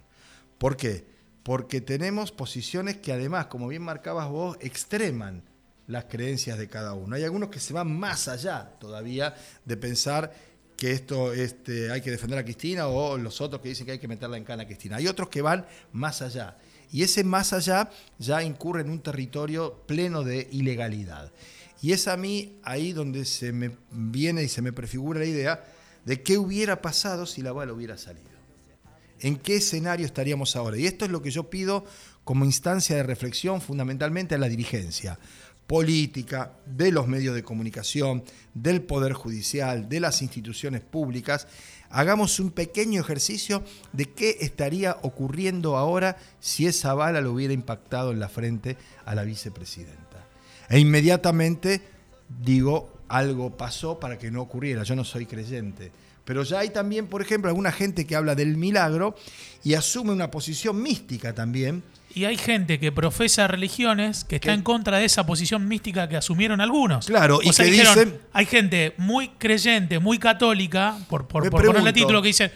¿Por 0.58 0.76
qué? 0.76 1.04
Porque 1.42 1.80
tenemos 1.80 2.32
posiciones 2.32 2.96
que 2.99 3.12
además, 3.12 3.46
como 3.46 3.68
bien 3.68 3.82
marcabas 3.82 4.28
vos, 4.28 4.56
extreman 4.61 5.42
las 5.87 6.04
creencias 6.04 6.58
de 6.58 6.68
cada 6.68 6.94
uno. 6.94 7.16
Hay 7.16 7.25
algunos 7.25 7.49
que 7.49 7.61
se 7.61 7.72
van 7.72 7.96
más 7.99 8.28
allá 8.28 8.76
todavía 8.78 9.34
de 9.64 9.76
pensar 9.76 10.32
que 10.76 10.92
esto 10.92 11.32
este, 11.32 11.92
hay 11.92 12.00
que 12.00 12.11
defender 12.11 12.38
a 12.38 12.44
Cristina 12.44 12.88
o 12.88 13.16
los 13.16 13.40
otros 13.40 13.61
que 13.61 13.68
dicen 13.68 13.87
que 13.87 13.92
hay 13.92 13.99
que 13.99 14.08
meterla 14.08 14.37
en 14.37 14.44
cana 14.44 14.64
a 14.64 14.66
Cristina. 14.66 14.96
Hay 14.96 15.06
otros 15.06 15.28
que 15.28 15.42
van 15.42 15.66
más 15.92 16.22
allá. 16.22 16.56
Y 16.90 17.02
ese 17.02 17.25
más 17.25 17.52
allá 17.52 17.90
ya 18.18 18.42
incurre 18.42 18.82
en 18.82 18.90
un 18.90 19.00
territorio 19.00 19.82
pleno 19.87 20.22
de 20.25 20.49
ilegalidad. 20.52 21.32
Y 21.82 21.92
es 21.92 22.08
a 22.08 22.16
mí 22.16 22.58
ahí 22.62 22.92
donde 22.92 23.24
se 23.24 23.52
me 23.52 23.76
viene 23.90 24.44
y 24.44 24.48
se 24.48 24.62
me 24.62 24.72
prefigura 24.72 25.20
la 25.20 25.26
idea 25.26 25.64
de 26.04 26.22
qué 26.22 26.38
hubiera 26.38 26.80
pasado 26.80 27.26
si 27.26 27.42
la 27.42 27.52
bala 27.52 27.72
hubiera 27.72 27.98
salido. 27.98 28.30
¿En 29.20 29.36
qué 29.36 29.56
escenario 29.56 30.06
estaríamos 30.06 30.56
ahora? 30.56 30.76
Y 30.78 30.86
esto 30.86 31.04
es 31.04 31.10
lo 31.10 31.22
que 31.22 31.30
yo 31.30 31.50
pido 31.50 31.84
como 32.24 32.44
instancia 32.44 32.96
de 32.96 33.02
reflexión 33.02 33.60
fundamentalmente 33.60 34.36
a 34.36 34.38
la 34.38 34.48
dirigencia 34.48 35.18
política, 35.66 36.52
de 36.66 36.92
los 36.92 37.08
medios 37.08 37.34
de 37.34 37.42
comunicación, 37.42 38.24
del 38.52 38.82
Poder 38.82 39.12
Judicial, 39.12 39.88
de 39.88 40.00
las 40.00 40.22
instituciones 40.22 40.82
públicas, 40.82 41.48
hagamos 41.88 42.38
un 42.40 42.50
pequeño 42.50 43.00
ejercicio 43.00 43.64
de 43.92 44.06
qué 44.06 44.38
estaría 44.40 44.98
ocurriendo 45.02 45.76
ahora 45.76 46.16
si 46.40 46.66
esa 46.66 46.94
bala 46.94 47.20
lo 47.20 47.32
hubiera 47.32 47.54
impactado 47.54 48.12
en 48.12 48.20
la 48.20 48.28
frente 48.28 48.76
a 49.04 49.14
la 49.14 49.24
vicepresidenta. 49.24 50.12
E 50.69 50.78
inmediatamente 50.78 51.83
digo, 52.28 52.92
algo 53.09 53.57
pasó 53.57 53.99
para 54.00 54.19
que 54.19 54.31
no 54.31 54.42
ocurriera, 54.42 54.83
yo 54.83 54.97
no 54.97 55.04
soy 55.04 55.26
creyente. 55.26 55.92
Pero 56.25 56.45
ya 56.45 56.61
hay 56.61 56.71
también, 56.71 57.09
por 57.09 57.21
ejemplo, 57.21 57.49
alguna 57.49 57.73
gente 57.73 58.07
que 58.07 58.14
habla 58.14 58.35
del 58.35 58.57
milagro 58.57 59.16
y 59.64 59.75
asume 59.75 60.12
una 60.12 60.31
posición 60.31 60.81
mística 60.81 61.35
también, 61.35 61.83
y 62.14 62.26
hay 62.26 62.37
gente 62.37 62.78
que 62.78 62.92
profesa 62.92 63.49
religiones 63.49 64.25
que 64.25 64.37
está 64.37 64.52
en 64.52 64.62
contra 64.62 64.99
de 64.99 65.07
esa 65.07 65.25
posición 65.25 65.66
mística 65.66 66.09
que 66.09 66.16
asumieron 66.16 66.61
algunos. 66.61 67.07
Claro, 67.07 67.40
y 67.42 67.50
que 67.50 67.64
dicen... 67.64 68.21
Hay 68.33 68.45
gente 68.45 68.95
muy 68.99 69.28
creyente, 69.31 69.99
muy 69.99 70.19
católica, 70.19 70.99
por, 71.09 71.26
por, 71.26 71.49
por 71.49 71.64
ponerle 71.64 71.92
título, 71.92 72.21
que 72.21 72.28
dice 72.28 72.52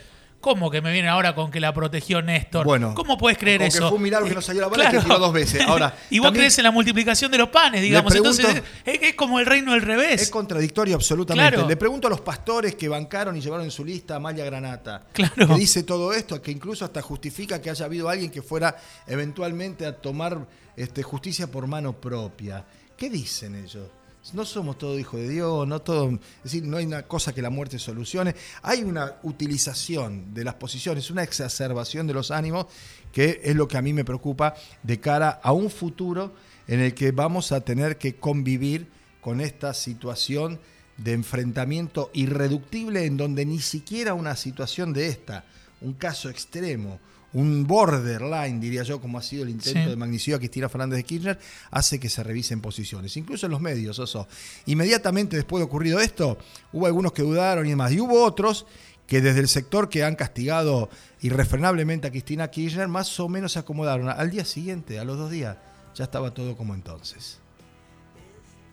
¿Cómo 0.47 0.71
que 0.71 0.81
me 0.81 0.93
viene 0.93 1.09
ahora 1.09 1.35
con 1.35 1.51
que 1.51 1.59
la 1.59 1.75
protegió 1.75 2.23
Néstor? 2.23 2.65
Bueno, 2.65 2.95
¿Cómo 2.95 3.19
puedes 3.19 3.37
creer 3.37 3.63
eso? 3.63 3.81
Que 3.81 3.89
fue 3.89 3.97
un 3.97 4.03
milagro 4.05 4.29
que 4.29 4.35
no 4.37 4.41
salió 4.41 4.63
la 4.63 4.69
bala 4.69 4.93
que 4.93 5.01
tiró 5.01 5.19
dos 5.19 5.33
veces. 5.33 5.61
Ahora, 5.63 5.93
y 6.11 6.21
vos 6.21 6.31
crees 6.31 6.57
en 6.59 6.63
la 6.63 6.71
multiplicación 6.71 7.33
de 7.33 7.39
los 7.39 7.49
panes, 7.49 7.83
digamos. 7.83 8.15
Entonces 8.15 8.63
es, 8.85 9.15
como 9.15 9.41
el 9.41 9.47
reino 9.47 9.73
del 9.73 9.83
revés. 9.83 10.23
Es 10.23 10.31
contradictorio 10.31 10.95
absolutamente. 10.95 11.67
Le 11.67 11.77
pregunto 11.77 12.07
a 12.07 12.11
los 12.11 12.21
pastores 12.21 12.77
que 12.77 12.89
bancaron 12.89 13.37
y 13.37 13.41
llevaron 13.41 13.65
en 13.65 13.73
su 13.73 13.85
lista 13.85 14.15
a 14.15 14.21
Maya 14.21 14.45
Granata, 14.45 15.07
claro. 15.13 15.49
que 15.49 15.55
dice 15.57 15.83
todo 15.83 16.13
esto, 16.13 16.41
que 16.41 16.53
incluso 16.53 16.85
hasta 16.85 17.03
justifica 17.03 17.61
que 17.61 17.71
haya 17.71 17.85
habido 17.85 18.09
alguien 18.09 18.31
que 18.31 18.41
fuera 18.41 18.77
eventualmente 19.09 19.85
a 19.85 19.97
tomar 19.97 20.47
este, 20.77 21.03
justicia 21.03 21.51
por 21.51 21.67
mano 21.67 22.01
propia. 22.01 22.65
¿Qué 22.97 23.11
dicen 23.11 23.57
ellos? 23.57 23.89
No 24.33 24.45
somos 24.45 24.79
todos 24.79 24.99
hijos 24.99 25.21
de 25.21 25.29
Dios, 25.29 25.69
no 25.69 25.81
todo, 25.81 26.11
es 26.11 26.43
decir, 26.43 26.65
no 26.65 26.79
hay 26.79 26.87
una 26.87 27.05
cosa 27.05 27.33
que 27.33 27.43
la 27.43 27.51
muerte 27.51 27.79
solucione. 27.79 28.35
Hay 28.63 28.83
una 28.83 29.17
utilización 29.23 30.35
de 30.35 30.45
las 30.45 30.55
posiciones, 30.55 31.11
una 31.11 31.23
exacerbación 31.23 32.07
de 32.07 32.15
los 32.15 32.31
ánimos, 32.31 32.67
que 33.13 33.41
es 33.45 33.55
lo 33.55 33.69
que 33.69 33.79
a 33.79 33.83
mí 33.83 33.93
me 33.93 34.05
preocupa 34.05 34.55
de 34.83 35.01
cara 35.01 35.41
a 35.43 35.53
un 35.53 35.71
futuro 35.71 36.35
en 36.67 36.81
el 36.81 36.95
que 36.95 37.13
vamos 37.13 37.53
a 37.53 37.61
tener 37.61 37.99
que 37.99 38.17
convivir 38.17 38.89
con 39.21 39.41
esta 39.41 39.75
situación 39.75 40.59
de 40.97 41.13
enfrentamiento 41.13 42.11
irreductible 42.15 43.05
en 43.05 43.17
donde 43.17 43.45
ni 43.45 43.61
siquiera 43.61 44.15
una 44.15 44.35
situación 44.35 44.93
de 44.93 45.09
esta, 45.09 45.45
un 45.81 45.93
caso 45.93 46.31
extremo, 46.31 46.99
un 47.37 47.67
borderline, 47.67 48.59
diría 48.59 48.83
yo, 48.83 48.99
como 48.99 49.19
ha 49.19 49.23
sido 49.23 49.43
el 49.43 49.51
intento 49.51 49.91
de 49.91 49.97
magnicidio 49.97 50.37
a 50.37 50.39
Cristina 50.39 50.71
Fernández 50.71 50.97
de 50.97 51.05
Kirchner, 51.05 51.39
hace 51.71 52.01
que 52.01 52.09
se 52.09 52.23
revisen 52.23 52.63
posiciones, 52.63 53.15
incluso 53.19 53.45
en 53.45 53.53
los 53.53 53.61
medios, 53.61 53.99
eso. 53.99 54.27
Inmediatamente 54.65 55.37
después 55.37 55.61
de 55.61 55.67
ocurrido 55.67 56.01
esto, 56.01 56.39
hubo 56.73 56.87
algunos 56.87 57.13
que 57.13 57.21
dudaron 57.21 57.67
y 57.67 57.71
demás, 57.71 57.93
y 57.93 58.01
hubo 58.01 58.25
otros 58.25 58.67
que 59.07 59.21
desde 59.21 59.41
el 59.41 59.49
sector 59.49 59.91
que 59.91 60.03
han 60.03 60.17
castigado 60.17 60.89
irrefrenablemente 61.21 62.09
a 62.09 62.11
Cristina 62.11 62.51
Kirchner, 62.51 62.89
más 62.89 63.21
o 63.21 63.29
menos 63.29 63.53
se 63.53 63.59
acomodaron. 63.59 64.09
Al 64.09 64.31
día 64.31 64.47
siguiente, 64.47 64.99
a 64.99 65.05
los 65.05 65.19
dos 65.19 65.31
días, 65.31 65.59
ya 65.95 66.05
estaba 66.05 66.33
todo 66.33 66.57
como 66.57 66.75
entonces. 66.75 67.39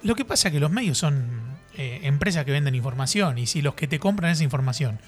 Lo 0.04 0.16
que 0.16 0.24
pasa 0.24 0.48
es 0.48 0.54
que 0.54 0.62
los 0.62 0.72
medios 0.72 0.98
son 0.98 1.26
eh, 1.76 2.00
empresas 2.04 2.46
que 2.46 2.52
venden 2.52 2.76
información 2.76 3.38
y 3.38 3.46
si 3.46 3.62
los 3.62 3.76
que 3.76 3.88
te 3.88 4.00
compran 4.00 4.32
esa 4.32 4.44
información 4.44 5.00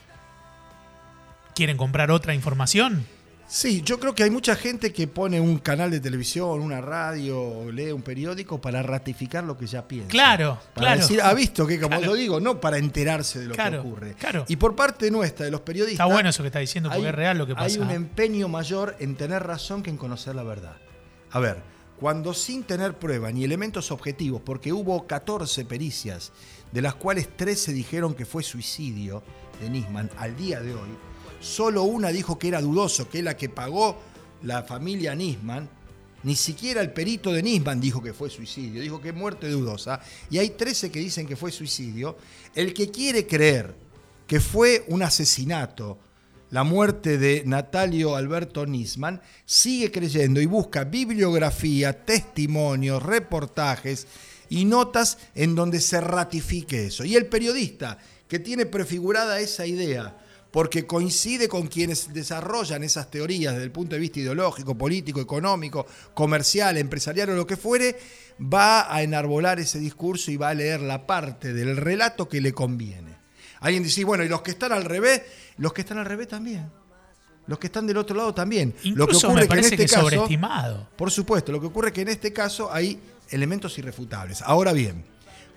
quieren 1.53 1.77
comprar 1.77 2.11
otra 2.11 2.33
información, 2.35 3.05
Sí, 3.47 3.83
yo 3.83 3.99
creo 3.99 4.15
que 4.15 4.23
hay 4.23 4.31
mucha 4.31 4.55
gente 4.55 4.91
que 4.91 5.07
pone 5.07 5.39
un 5.39 5.59
canal 5.59 5.91
de 5.91 5.99
televisión, 5.99 6.61
una 6.61 6.81
radio, 6.81 7.71
lee 7.71 7.91
un 7.91 8.01
periódico 8.01 8.59
para 8.59 8.81
ratificar 8.81 9.43
lo 9.43 9.55
que 9.55 9.67
ya 9.67 9.87
piensa. 9.87 10.09
Claro, 10.09 10.59
para 10.73 10.87
claro. 10.87 11.01
decir, 11.01 11.21
ha 11.21 11.33
visto 11.33 11.67
que, 11.67 11.79
como 11.79 11.99
yo 12.01 12.15
digo, 12.15 12.39
no 12.39 12.59
para 12.59 12.79
enterarse 12.79 13.39
de 13.39 13.45
lo 13.45 13.55
que 13.55 13.77
ocurre. 13.77 14.13
Claro. 14.15 14.45
Y 14.47 14.55
por 14.55 14.75
parte 14.75 15.11
nuestra, 15.11 15.45
de 15.45 15.51
los 15.51 15.61
periodistas. 15.61 16.05
Está 16.05 16.13
bueno 16.13 16.29
eso 16.29 16.41
que 16.41 16.47
está 16.47 16.59
diciendo, 16.59 16.89
porque 16.89 17.07
es 17.07 17.15
real 17.15 17.37
lo 17.37 17.45
que 17.45 17.53
pasa. 17.53 17.67
Hay 17.67 17.77
un 17.77 17.91
empeño 17.91 18.47
mayor 18.47 18.95
en 18.99 19.15
tener 19.15 19.43
razón 19.43 19.83
que 19.83 19.91
en 19.91 19.97
conocer 19.97 20.35
la 20.35 20.43
verdad. 20.43 20.77
A 21.29 21.39
ver, 21.39 21.61
cuando 21.99 22.33
sin 22.33 22.63
tener 22.63 22.95
prueba 22.95 23.31
ni 23.31 23.43
elementos 23.43 23.91
objetivos, 23.91 24.41
porque 24.43 24.73
hubo 24.73 25.05
14 25.05 25.65
pericias, 25.65 26.31
de 26.71 26.81
las 26.81 26.95
cuales 26.95 27.37
13 27.37 27.73
dijeron 27.73 28.15
que 28.15 28.25
fue 28.25 28.41
suicidio 28.41 29.21
de 29.61 29.69
Nisman 29.69 30.09
al 30.17 30.35
día 30.35 30.61
de 30.61 30.73
hoy 30.73 30.89
Solo 31.39 31.83
una 31.83 32.09
dijo 32.09 32.39
que 32.39 32.47
era 32.47 32.61
dudoso, 32.61 33.09
que 33.09 33.19
es 33.19 33.23
la 33.23 33.37
que 33.37 33.49
pagó 33.49 33.97
la 34.43 34.63
familia 34.63 35.15
Nisman. 35.15 35.69
Ni 36.23 36.35
siquiera 36.35 36.81
el 36.81 36.91
perito 36.91 37.31
de 37.31 37.43
Nisman 37.43 37.79
dijo 37.79 38.01
que 38.01 38.13
fue 38.13 38.29
suicidio, 38.29 38.81
dijo 38.81 38.99
que 38.99 39.13
muerte 39.13 39.49
dudosa. 39.49 39.99
Y 40.29 40.39
hay 40.39 40.51
13 40.51 40.91
que 40.91 40.99
dicen 40.99 41.27
que 41.27 41.35
fue 41.35 41.51
suicidio. 41.51 42.17
El 42.55 42.73
que 42.73 42.89
quiere 42.89 43.27
creer 43.27 43.75
que 44.25 44.39
fue 44.39 44.83
un 44.87 45.03
asesinato, 45.03 45.99
la 46.49 46.63
muerte 46.63 47.17
de 47.17 47.43
Natalio 47.45 48.15
Alberto 48.15 48.65
Nisman, 48.65 49.21
sigue 49.45 49.91
creyendo 49.91 50.41
y 50.41 50.45
busca 50.45 50.83
bibliografía, 50.83 52.05
testimonios, 52.05 53.03
reportajes 53.03 54.07
y 54.49 54.65
notas 54.65 55.17
en 55.33 55.55
donde 55.55 55.79
se 55.79 56.01
ratifique 56.01 56.87
eso. 56.87 57.03
Y 57.03 57.15
el 57.15 57.27
periodista 57.27 57.97
que 58.27 58.39
tiene 58.39 58.65
prefigurada 58.65 59.39
esa 59.39 59.65
idea, 59.65 60.17
porque 60.55 60.87
coincide 60.87 61.49
con 61.49 61.67
quienes 61.67 62.13
desarrollan 62.13 62.81
esas 62.81 63.11
teorías 63.11 63.51
desde 63.55 63.65
el 63.65 63.73
punto 63.73 63.95
de 63.95 63.99
vista 63.99 64.21
ideológico, 64.21 64.77
político, 64.77 65.19
económico, 65.19 65.85
comercial, 66.13 66.77
empresarial 66.77 67.31
o 67.31 67.35
lo 67.35 67.45
que 67.45 67.57
fuere, 67.57 67.99
va 68.41 68.89
a 68.89 69.03
enarbolar 69.03 69.59
ese 69.59 69.79
discurso 69.79 70.31
y 70.31 70.37
va 70.37 70.47
a 70.47 70.53
leer 70.53 70.79
la 70.79 71.05
parte 71.05 71.51
del 71.51 71.75
relato 71.75 72.29
que 72.29 72.39
le 72.39 72.53
conviene. 72.53 73.17
Alguien 73.59 73.83
dice, 73.83 74.05
bueno, 74.05 74.23
y 74.23 74.29
los 74.29 74.43
que 74.43 74.51
están 74.51 74.71
al 74.71 74.85
revés, 74.85 75.23
los 75.57 75.73
que 75.73 75.81
están 75.81 75.97
al 75.97 76.05
revés 76.05 76.29
también. 76.29 76.71
Los 77.47 77.59
que 77.59 77.67
están 77.67 77.85
del 77.85 77.97
otro 77.97 78.15
lado 78.15 78.33
también. 78.33 78.73
lo 78.85 79.07
que 79.07 79.17
ocurre 79.17 79.49
que 79.49 79.55
en 79.55 79.65
este 79.65 79.85
caso, 79.85 80.03
sobreestimado. 80.03 80.87
Por 80.95 81.11
supuesto, 81.11 81.51
lo 81.51 81.59
que 81.59 81.67
ocurre 81.67 81.89
es 81.89 81.93
que 81.93 82.01
en 82.03 82.07
este 82.07 82.31
caso 82.31 82.71
hay 82.71 82.97
elementos 83.29 83.77
irrefutables. 83.77 84.41
Ahora 84.41 84.71
bien, 84.71 85.03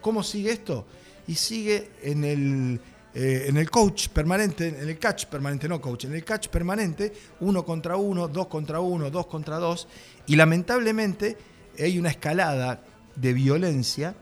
¿cómo 0.00 0.24
sigue 0.24 0.50
esto? 0.50 0.88
Y 1.28 1.36
sigue 1.36 1.92
en 2.02 2.24
el 2.24 2.80
eh, 3.20 3.46
en 3.48 3.56
el 3.56 3.68
coach 3.68 4.10
permanente, 4.10 4.68
en 4.68 4.88
el 4.88 4.96
catch 4.96 5.26
permanente, 5.26 5.68
no 5.68 5.80
coach, 5.80 6.04
en 6.04 6.14
el 6.14 6.22
catch 6.24 6.46
permanente, 6.46 7.12
uno 7.40 7.64
contra 7.64 7.96
uno, 7.96 8.28
dos 8.28 8.46
contra 8.46 8.78
uno, 8.78 9.10
dos 9.10 9.26
contra 9.26 9.56
dos, 9.56 9.88
y 10.28 10.36
lamentablemente 10.36 11.36
hay 11.76 11.98
una 11.98 12.10
escalada 12.10 12.80
de 13.16 13.32
violencia 13.32 14.14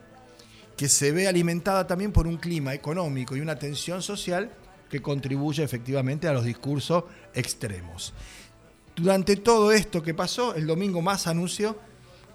que 0.75 0.89
se 0.89 1.11
ve 1.11 1.27
alimentada 1.27 1.85
también 1.85 2.11
por 2.11 2.25
un 2.25 2.37
clima 2.37 2.73
económico 2.73 3.37
y 3.37 3.39
una 3.39 3.59
tensión 3.59 4.01
social 4.01 4.49
que 4.89 4.99
contribuye 4.99 5.63
efectivamente 5.63 6.27
a 6.27 6.33
los 6.33 6.43
discursos 6.43 7.03
extremos. 7.35 8.15
Durante 8.95 9.35
todo 9.35 9.73
esto 9.73 10.01
que 10.01 10.15
pasó, 10.15 10.55
el 10.55 10.65
domingo 10.65 11.03
más 11.03 11.27
anunció 11.27 11.77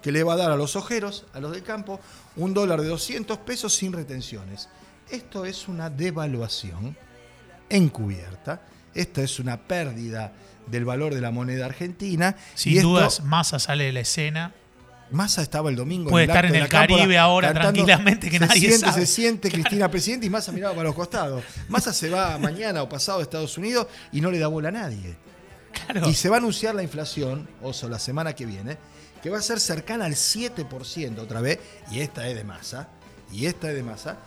que 0.01 0.13
le 0.13 0.23
va 0.23 0.35
a 0.35 0.37
dar 0.37 0.51
a 0.51 0.55
los 0.55 0.77
ojeros, 0.77 1.25
a 1.33 1.41
los 1.41 1.51
del 1.51 1.63
campo, 1.63 1.99
un 2.37 2.53
dólar 2.53 2.79
de 2.79 2.87
200 2.87 3.37
pesos 3.39 3.73
sin 3.75 3.91
retenciones. 3.91 4.69
Esto 5.09 5.45
es 5.45 5.67
una 5.67 5.89
devaluación 5.89 6.95
encubierta, 7.69 8.61
esto 8.93 9.21
es 9.21 9.39
una 9.39 9.57
pérdida 9.57 10.33
del 10.67 10.85
valor 10.85 11.13
de 11.13 11.21
la 11.21 11.31
moneda 11.31 11.65
argentina. 11.65 12.35
Sin 12.53 12.81
dudas, 12.81 13.23
Massa 13.23 13.59
sale 13.59 13.85
de 13.85 13.93
la 13.93 13.99
escena. 14.01 14.53
Massa 15.11 15.43
estaba 15.43 15.69
el 15.69 15.75
domingo. 15.75 16.09
Puede 16.09 16.25
estar 16.25 16.45
en 16.45 16.55
el 16.55 16.67
Caribe 16.67 17.17
ahora 17.17 17.53
tranquilamente 17.53 18.29
que 18.29 18.39
se 18.39 18.45
nadie 18.47 18.59
siente, 18.61 18.79
sabe. 18.79 19.01
Se 19.01 19.05
siente 19.05 19.51
Cristina 19.51 19.89
presidente 19.89 20.25
y 20.25 20.29
Massa 20.29 20.51
miraba 20.51 20.73
para 20.73 20.85
los 20.85 20.95
costados. 20.95 21.43
Massa 21.69 21.93
se 21.93 22.09
va 22.09 22.37
mañana 22.39 22.81
o 22.81 22.89
pasado 22.89 23.19
a 23.19 23.21
Estados 23.21 23.57
Unidos 23.57 23.87
y 24.11 24.21
no 24.21 24.31
le 24.31 24.39
da 24.39 24.47
bola 24.47 24.69
a 24.69 24.71
nadie. 24.71 25.15
Y 26.07 26.13
se 26.13 26.29
va 26.29 26.37
a 26.37 26.39
anunciar 26.39 26.75
la 26.75 26.83
inflación, 26.83 27.47
oso, 27.61 27.89
la 27.89 27.99
semana 27.99 28.33
que 28.33 28.45
viene, 28.45 28.77
que 29.21 29.29
va 29.29 29.37
a 29.37 29.41
ser 29.41 29.59
cercana 29.59 30.05
al 30.05 30.13
7% 30.13 31.19
otra 31.19 31.41
vez, 31.41 31.59
y 31.91 31.99
esta 31.99 32.27
es 32.27 32.35
de 32.35 32.43
masa, 32.43 32.89
y 33.31 33.45
esta 33.47 33.69
es 33.69 33.75
de 33.75 33.83
masa, 33.83 34.17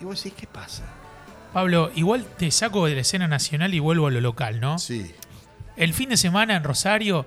y 0.00 0.04
vos 0.04 0.22
decís, 0.22 0.38
¿qué 0.38 0.46
pasa? 0.46 0.84
Pablo, 1.52 1.90
igual 1.94 2.26
te 2.36 2.50
saco 2.50 2.86
de 2.86 2.94
la 2.94 3.00
escena 3.00 3.28
nacional 3.28 3.72
y 3.74 3.78
vuelvo 3.78 4.08
a 4.08 4.10
lo 4.10 4.20
local, 4.20 4.60
¿no? 4.60 4.78
Sí. 4.78 5.10
El 5.76 5.94
fin 5.94 6.08
de 6.08 6.16
semana 6.16 6.56
en 6.56 6.64
Rosario 6.64 7.26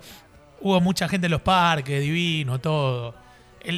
hubo 0.62 0.80
mucha 0.82 1.08
gente 1.08 1.28
en 1.28 1.32
los 1.32 1.42
parques, 1.42 2.02
divino, 2.02 2.60
todo. 2.60 3.16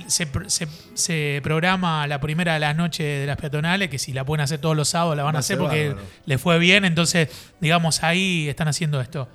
se, 0.07 1.41
programa 1.41 2.07
la 2.07 2.19
primera 2.19 2.55
de 2.55 2.59
las 2.59 2.75
noches 2.75 3.21
de 3.21 3.25
las 3.25 3.37
peatonales, 3.37 3.89
que 3.89 3.99
si 3.99 4.13
la 4.13 4.25
pueden 4.25 4.43
hacer 4.43 4.59
todos 4.59 4.75
los 4.75 4.89
sábados 4.89 5.15
la 5.15 5.23
van 5.23 5.35
a 5.35 5.39
hacer 5.39 5.57
porque 5.57 5.95
les 6.25 6.41
fue 6.41 6.59
bien, 6.59 6.85
entonces, 6.85 7.29
digamos, 7.59 8.03
ahí 8.03 8.49
están 8.49 8.67
haciendo 8.67 8.99
esto. 8.99 9.29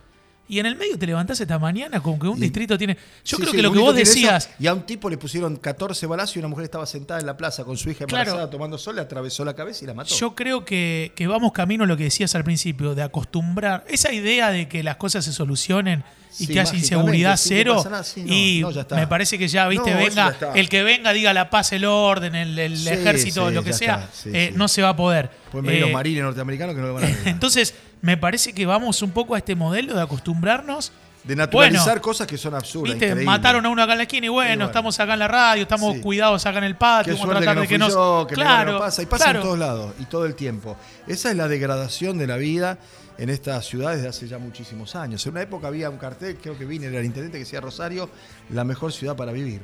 Y 0.48 0.60
en 0.60 0.66
el 0.66 0.76
medio 0.76 0.96
te 0.96 1.06
levantás 1.06 1.40
esta 1.40 1.58
mañana 1.58 2.00
como 2.00 2.18
que 2.20 2.28
un 2.28 2.38
Y- 2.38 2.42
distrito 2.42 2.78
tiene. 2.78 2.94
Yo 3.24 3.36
Sí, 3.36 3.36
creo 3.36 3.50
sí, 3.50 3.56
que 3.56 3.62
lo 3.62 3.72
que 3.72 3.78
vos 3.80 3.96
eso, 3.96 4.10
decías. 4.14 4.50
y 4.60 4.66
a 4.68 4.74
un 4.74 4.82
tipo 4.82 5.10
le 5.10 5.18
pusieron 5.18 5.56
14 5.56 6.06
balazos 6.06 6.36
y 6.36 6.38
una 6.38 6.48
mujer 6.48 6.64
estaba 6.64 6.86
sentada 6.86 7.18
en 7.18 7.26
la 7.26 7.36
plaza 7.36 7.64
con 7.64 7.76
su 7.76 7.90
hija 7.90 8.04
embarazada 8.04 8.36
Claro. 8.36 8.50
tomando 8.50 8.78
sol, 8.78 8.94
le 8.96 9.02
atravesó 9.02 9.44
la 9.44 9.54
cabeza 9.54 9.82
y 9.84 9.86
la 9.88 9.94
mató. 9.94 10.14
Yo 10.14 10.34
creo 10.36 10.64
que, 10.64 11.12
que 11.16 11.26
vamos 11.26 11.52
camino 11.52 11.82
a 11.84 11.86
lo 11.88 11.96
que 11.96 12.04
decías 12.04 12.34
al 12.36 12.44
principio, 12.44 12.94
de 12.94 13.02
acostumbrar. 13.02 13.84
Esa 13.88 14.12
idea 14.12 14.50
de 14.50 14.68
que 14.68 14.82
las 14.84 14.96
cosas 14.96 15.24
se 15.24 15.32
solucionen 15.32 16.04
y 16.38 16.46
Sí, 16.46 16.52
que 16.52 16.60
haya 16.60 16.74
inseguridad 16.74 17.36
cero. 17.38 17.82
nada, 17.84 18.04
no, 18.16 18.32
y 18.34 18.60
no, 18.60 18.70
me 18.96 19.06
parece 19.06 19.38
que 19.38 19.48
ya, 19.48 19.66
viste, 19.68 19.90
No, 19.90 19.96
venga, 19.96 20.36
ya 20.38 20.52
el 20.54 20.68
que 20.68 20.82
venga 20.82 21.12
diga 21.14 21.32
la 21.32 21.48
paz, 21.50 21.72
el 21.72 21.86
orden, 21.86 22.34
el, 22.34 22.58
ejército, 22.86 23.50
lo 23.50 23.64
que 23.64 23.72
sea, 23.72 24.08
eh, 24.26 24.52
no 24.54 24.68
se 24.68 24.82
va 24.82 24.90
a 24.90 24.96
poder. 24.96 25.30
Pueden 25.50 25.66
venir 25.66 25.78
Eh, 25.82 25.86
los 25.86 25.92
marines 25.92 26.22
norteamericanos 26.22 26.74
que 26.74 26.80
no 26.82 26.88
lo 26.88 26.94
van 26.94 27.04
a. 27.04 27.08
Entonces, 27.30 27.74
me 28.02 28.16
parece 28.16 28.52
que 28.52 28.66
vamos 28.66 29.02
un 29.02 29.10
poco 29.10 29.34
a 29.34 29.38
este 29.38 29.54
modelo 29.54 29.94
de 29.94 30.02
acostumbrarnos. 30.02 30.92
De 31.24 31.34
naturalizar 31.34 31.86
Bueno, 31.86 32.02
cosas 32.02 32.26
que 32.28 32.38
son 32.38 32.54
absurdas. 32.54 32.96
Viste, 32.96 33.14
mataron 33.16 33.66
a 33.66 33.68
uno 33.68 33.82
acá 33.82 33.92
en 33.92 33.98
la 33.98 34.02
esquina 34.04 34.26
y 34.26 34.28
bueno, 34.28 34.48
bueno. 34.50 34.64
estamos 34.66 35.00
acá 35.00 35.14
en 35.14 35.18
la 35.18 35.26
radio, 35.26 35.62
estamos 35.62 35.94
Sí. 35.96 36.00
cuidados 36.00 36.46
acá 36.46 36.58
en 36.58 36.64
el 36.64 36.76
patio, 36.76 37.14
Qué 37.14 37.18
vamos 37.20 37.24
a 37.24 37.38
que 37.40 37.44
tratar 37.44 37.54
no 37.56 37.60
de 37.62 37.68
que 37.68 37.78
nos. 37.78 37.92
yo, 37.92 38.26
que 38.28 38.34
claro, 38.36 38.72
no 38.74 38.78
pasa. 38.78 39.02
Y 39.02 39.06
pasa 39.06 39.24
claro. 39.24 39.38
en 39.40 39.44
todos 39.44 39.58
lados 39.58 39.94
y 39.98 40.04
todo 40.04 40.24
el 40.24 40.36
tiempo. 40.36 40.76
Esa 41.08 41.30
es 41.30 41.36
la 41.36 41.48
degradación 41.48 42.16
de 42.18 42.28
la 42.28 42.36
vida 42.36 42.78
en 43.18 43.28
estas 43.30 43.64
ciudades 43.66 44.02
de 44.02 44.08
hace 44.08 44.28
ya 44.28 44.38
muchísimos 44.38 44.94
años. 44.94 45.26
En 45.26 45.32
una 45.32 45.42
época 45.42 45.66
había 45.66 45.90
un 45.90 45.96
cartel, 45.98 46.36
creo 46.40 46.56
que 46.56 46.64
vine, 46.64 46.86
era 46.86 47.00
el 47.00 47.06
intendente 47.06 47.38
que 47.38 47.44
decía 47.44 47.60
Rosario, 47.60 48.08
la 48.50 48.62
mejor 48.62 48.92
ciudad 48.92 49.16
para 49.16 49.32
vivir. 49.32 49.62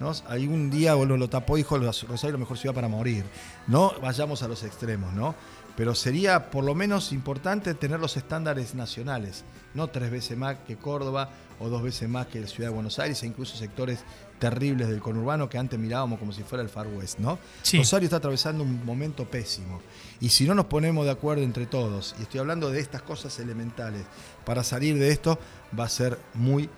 ¿no? 0.00 0.12
Hay 0.28 0.46
un 0.46 0.70
día 0.70 0.94
uno 0.94 1.16
lo 1.16 1.28
tapó 1.28 1.56
y 1.56 1.60
dijo 1.62 1.78
Rosario 1.78 2.32
la 2.32 2.38
mejor 2.38 2.58
ciudad 2.58 2.74
para 2.74 2.86
morir. 2.88 3.24
No 3.66 3.94
vayamos 4.02 4.42
a 4.42 4.48
los 4.48 4.62
extremos, 4.62 5.12
¿no? 5.14 5.34
Pero 5.78 5.94
sería 5.94 6.50
por 6.50 6.64
lo 6.64 6.74
menos 6.74 7.12
importante 7.12 7.72
tener 7.72 8.00
los 8.00 8.16
estándares 8.16 8.74
nacionales, 8.74 9.44
no 9.74 9.86
tres 9.86 10.10
veces 10.10 10.36
más 10.36 10.56
que 10.66 10.76
Córdoba 10.76 11.30
o 11.60 11.68
dos 11.68 11.84
veces 11.84 12.08
más 12.08 12.26
que 12.26 12.40
la 12.40 12.48
ciudad 12.48 12.70
de 12.70 12.74
Buenos 12.74 12.98
Aires 12.98 13.22
e 13.22 13.26
incluso 13.28 13.56
sectores 13.56 14.00
terribles 14.40 14.88
del 14.88 14.98
conurbano 14.98 15.48
que 15.48 15.56
antes 15.56 15.78
mirábamos 15.78 16.18
como 16.18 16.32
si 16.32 16.42
fuera 16.42 16.64
el 16.64 16.68
Far 16.68 16.88
West, 16.88 17.20
¿no? 17.20 17.38
Sí. 17.62 17.78
Rosario 17.78 18.06
está 18.06 18.16
atravesando 18.16 18.64
un 18.64 18.84
momento 18.84 19.24
pésimo. 19.30 19.80
Y 20.18 20.30
si 20.30 20.48
no 20.48 20.56
nos 20.56 20.66
ponemos 20.66 21.04
de 21.04 21.12
acuerdo 21.12 21.44
entre 21.44 21.66
todos, 21.66 22.16
y 22.18 22.22
estoy 22.22 22.40
hablando 22.40 22.72
de 22.72 22.80
estas 22.80 23.02
cosas 23.02 23.38
elementales, 23.38 24.02
para 24.44 24.64
salir 24.64 24.98
de 24.98 25.12
esto 25.12 25.38
va 25.78 25.84
a 25.84 25.88
ser 25.88 26.18
muy, 26.34 26.68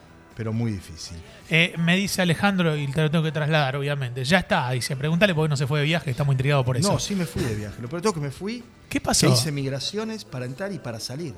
pero 0.40 0.54
muy 0.54 0.73
difícil. 0.73 1.18
Eh, 1.50 1.75
me 1.76 1.97
dice 1.97 2.23
Alejandro, 2.23 2.75
y 2.75 2.87
te 2.90 3.02
lo 3.02 3.11
tengo 3.11 3.23
que 3.23 3.30
trasladar, 3.30 3.76
obviamente. 3.76 4.25
Ya 4.25 4.38
está, 4.38 4.70
dice, 4.70 4.97
pregúntale 4.97 5.35
por 5.35 5.44
qué 5.44 5.50
no 5.50 5.56
se 5.59 5.66
fue 5.66 5.80
de 5.80 5.85
viaje, 5.85 6.11
está 6.11 6.25
muy 6.25 6.32
intrigado 6.32 6.64
por 6.64 6.78
eso. 6.78 6.90
No, 6.90 6.99
sí 6.99 7.14
me 7.14 7.26
fui 7.26 7.42
de 7.42 7.54
viaje. 7.56 7.82
Lo 7.82 7.90
peor 7.90 8.00
todo 8.00 8.14
que 8.14 8.20
me 8.20 8.30
fui, 8.30 8.64
¿Qué 8.88 9.02
pasó? 9.02 9.26
que 9.26 9.35
hice 9.35 9.52
migraciones 9.52 10.25
para 10.25 10.47
entrar 10.47 10.73
y 10.73 10.78
para 10.78 10.99
salir. 10.99 11.35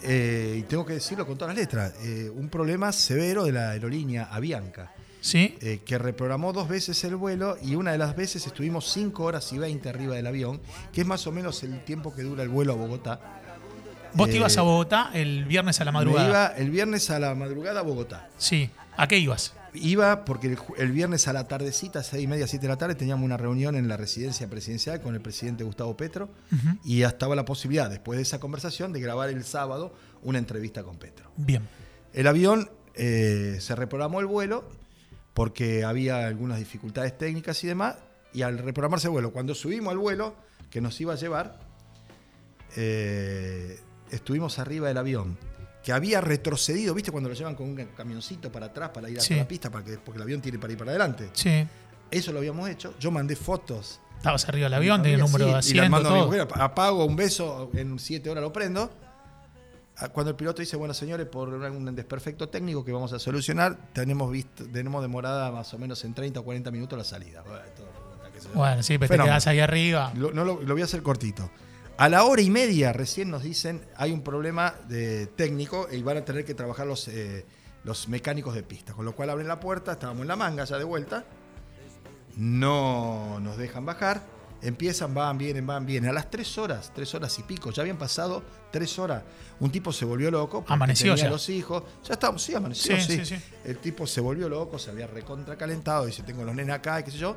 Eh, 0.00 0.58
y 0.60 0.62
tengo 0.62 0.86
que 0.86 0.92
decirlo 0.92 1.26
con 1.26 1.36
todas 1.36 1.56
las 1.56 1.60
letras. 1.60 1.92
eh, 2.04 2.30
un 2.32 2.48
problema 2.48 2.92
severo 2.92 3.42
de 3.44 3.50
la 3.50 3.70
aerolínea 3.70 4.28
Avianca. 4.30 4.92
¿Sí? 5.20 5.58
eh, 5.60 5.80
que 5.84 5.98
reprogramó 5.98 6.52
dos 6.52 6.68
veces 6.68 7.02
el 7.02 7.16
vuelo 7.16 7.56
y 7.60 7.74
una 7.74 7.90
de 7.90 7.98
las 7.98 8.14
veces 8.14 8.46
estuvimos 8.46 8.88
5 8.92 9.24
horas 9.24 9.52
y 9.52 9.58
20 9.58 9.88
arriba 9.88 10.14
del 10.14 10.28
avión, 10.28 10.60
que 10.92 11.00
es 11.00 11.06
más 11.08 11.26
o 11.26 11.32
menos 11.32 11.64
el 11.64 11.82
tiempo 11.84 12.14
que 12.14 12.22
dura 12.22 12.44
el 12.44 12.48
vuelo 12.48 12.74
a 12.74 12.76
Bogotá. 12.76 13.20
Vos 14.14 14.28
te 14.28 14.34
eh, 14.34 14.38
ibas 14.38 14.56
a 14.58 14.62
Bogotá 14.62 15.10
el 15.14 15.44
viernes 15.44 15.80
a 15.80 15.84
la 15.84 15.92
Me 15.92 15.98
madrugada. 15.98 16.28
iba 16.28 16.46
el 16.56 16.70
viernes 16.70 17.10
a 17.10 17.18
la 17.18 17.34
madrugada 17.34 17.80
a 17.80 17.82
Bogotá. 17.82 18.28
Sí. 18.36 18.70
¿A 18.96 19.06
qué 19.06 19.18
ibas? 19.18 19.54
Iba 19.74 20.24
porque 20.24 20.56
el, 20.78 20.92
viernes 20.92 21.28
a 21.28 21.32
la 21.32 21.46
tardecita, 21.46 22.02
seis 22.02 22.24
y 22.24 22.26
media, 22.26 22.46
siete 22.46 22.66
de 22.66 22.72
la 22.72 22.78
tarde, 22.78 22.94
teníamos 22.94 23.24
una 23.24 23.36
reunión 23.36 23.76
en 23.76 23.86
la 23.86 23.96
residencia 23.96 24.48
presidencial 24.48 25.00
con 25.00 25.14
el 25.14 25.20
presidente 25.20 25.62
Gustavo 25.62 25.96
Petro 25.96 26.28
y 26.84 27.02
estaba 27.02 27.36
la 27.36 27.44
posibilidad, 27.44 27.88
después 27.88 28.16
de 28.16 28.22
esa 28.22 28.40
conversación, 28.40 28.92
de 28.92 29.00
grabar 29.00 29.28
el 29.28 29.44
sábado 29.44 29.94
una 30.22 30.38
entrevista 30.38 30.82
con 30.82 30.96
Petro. 30.96 31.30
Bien. 31.36 31.68
El 32.12 32.26
avión 32.26 32.70
eh, 32.94 33.58
se 33.60 33.76
reprogramó 33.76 34.18
el 34.20 34.26
vuelo 34.26 34.68
porque 35.34 35.84
había 35.84 36.26
algunas 36.26 36.58
dificultades 36.58 37.16
técnicas 37.16 37.62
y 37.62 37.68
demás. 37.68 37.96
Y 38.32 38.42
al 38.42 38.58
reprogramarse 38.58 39.06
el 39.06 39.12
vuelo, 39.12 39.32
cuando 39.32 39.54
subimos 39.54 39.92
al 39.92 39.98
vuelo 39.98 40.34
que 40.70 40.80
nos 40.80 41.00
iba 41.00 41.12
a 41.12 41.16
llevar, 41.16 41.60
eh, 42.76 43.78
estuvimos 44.10 44.58
arriba 44.58 44.88
del 44.88 44.98
avión, 44.98 45.38
que 45.82 45.92
había 45.92 46.20
retrocedido, 46.20 46.94
¿viste? 46.94 47.10
Cuando 47.10 47.28
lo 47.28 47.34
llevan 47.34 47.54
con 47.54 47.68
un 47.68 47.76
camioncito 47.96 48.50
para 48.52 48.66
atrás 48.66 48.90
para 48.90 49.08
ir 49.08 49.18
a 49.18 49.22
Sí. 49.22 49.34
la 49.36 49.46
pista, 49.48 49.70
para 49.70 49.84
que, 49.84 49.98
porque 49.98 50.16
el 50.18 50.22
avión 50.22 50.40
tiene 50.40 50.58
para 50.58 50.72
ir 50.72 50.78
para 50.78 50.90
adelante. 50.90 51.30
Sí. 51.32 51.66
Eso 52.10 52.32
lo 52.32 52.38
habíamos 52.38 52.68
hecho. 52.68 52.94
Yo 52.98 53.10
mandé 53.10 53.36
fotos. 53.36 54.00
Estabas 54.16 54.48
arriba 54.48 54.64
del 54.64 54.74
avión, 54.74 55.02
tenía 55.02 55.16
el 55.18 55.22
Sí, 55.22 55.26
número 55.26 55.44
de 55.44 55.50
y 55.50 55.52
la 55.52 55.58
asiento, 55.58 55.90
mando 55.90 56.08
a 56.08 56.12
mi 56.12 56.18
todo. 56.18 56.26
mujer, 56.26 56.48
apago 56.54 57.04
un 57.04 57.14
beso, 57.16 57.70
en 57.74 57.98
siete 57.98 58.28
horas 58.30 58.42
lo 58.42 58.52
prendo. 58.52 58.90
Ah, 60.00 60.08
Cuando 60.08 60.30
el 60.30 60.36
piloto 60.36 60.60
dice, 60.60 60.76
bueno 60.76 60.94
señores, 60.94 61.26
por 61.26 61.48
un 61.48 61.94
desperfecto 61.94 62.48
técnico 62.48 62.84
que 62.84 62.92
vamos 62.92 63.12
a 63.12 63.18
solucionar, 63.18 63.76
tenemos 63.92 64.30
visto, 64.30 64.64
tenemos 64.72 65.02
demorada 65.02 65.50
más 65.52 65.72
o 65.74 65.78
menos 65.78 66.04
en 66.04 66.14
30 66.14 66.40
o 66.40 66.44
40 66.44 66.70
minutos 66.70 66.96
la 66.98 67.04
salida. 67.04 67.42
Bueno, 68.54 68.82
sí, 68.82 68.94
pero 68.98 69.08
te 69.08 69.14
Fenómeno. 69.14 69.32
quedás 69.34 69.46
ahí 69.48 69.60
arriba. 69.60 70.12
Lo, 70.16 70.30
no 70.32 70.44
lo, 70.44 70.62
lo 70.62 70.72
voy 70.74 70.82
a 70.82 70.84
hacer 70.84 71.02
cortito. 71.02 71.50
A 71.98 72.08
la 72.08 72.22
hora 72.22 72.40
y 72.40 72.48
media 72.48 72.92
recién 72.92 73.28
nos 73.28 73.42
dicen 73.42 73.84
hay 73.96 74.12
un 74.12 74.22
problema 74.22 74.72
de 74.86 75.26
técnico 75.26 75.88
y 75.90 76.00
van 76.00 76.18
a 76.18 76.24
tener 76.24 76.44
que 76.44 76.54
trabajar 76.54 76.86
los, 76.86 77.08
eh, 77.08 77.44
los 77.82 78.06
mecánicos 78.06 78.54
de 78.54 78.62
pista. 78.62 78.92
Con 78.92 79.04
lo 79.04 79.16
cual 79.16 79.30
abren 79.30 79.48
la 79.48 79.58
puerta, 79.58 79.92
estábamos 79.92 80.22
en 80.22 80.28
la 80.28 80.36
manga 80.36 80.64
ya 80.64 80.78
de 80.78 80.84
vuelta, 80.84 81.24
no 82.36 83.40
nos 83.40 83.56
dejan 83.56 83.84
bajar, 83.84 84.22
empiezan, 84.62 85.12
van, 85.12 85.38
vienen, 85.38 85.66
van, 85.66 85.86
vienen. 85.86 86.10
A 86.10 86.12
las 86.12 86.30
tres 86.30 86.56
horas, 86.56 86.92
tres 86.94 87.12
horas 87.16 87.36
y 87.40 87.42
pico, 87.42 87.72
ya 87.72 87.82
habían 87.82 87.98
pasado 87.98 88.44
tres 88.70 88.96
horas. 89.00 89.24
Un 89.58 89.72
tipo 89.72 89.92
se 89.92 90.04
volvió 90.04 90.30
loco. 90.30 90.64
Amaneció 90.68 91.14
tenía 91.14 91.24
ya. 91.24 91.30
los 91.30 91.48
hijos. 91.48 91.82
Ya 92.06 92.14
estábamos, 92.14 92.40
sí, 92.44 92.54
amaneció, 92.54 92.96
sí, 93.00 93.24
sí. 93.24 93.34
El 93.64 93.78
tipo 93.78 94.06
se 94.06 94.20
volvió 94.20 94.48
loco, 94.48 94.78
se 94.78 94.92
había 94.92 95.08
recontracalentado, 95.08 96.06
dice, 96.06 96.22
tengo 96.22 96.44
los 96.44 96.54
nenes 96.54 96.76
acá, 96.76 97.00
y 97.00 97.02
qué 97.02 97.10
sé 97.10 97.18
yo. 97.18 97.36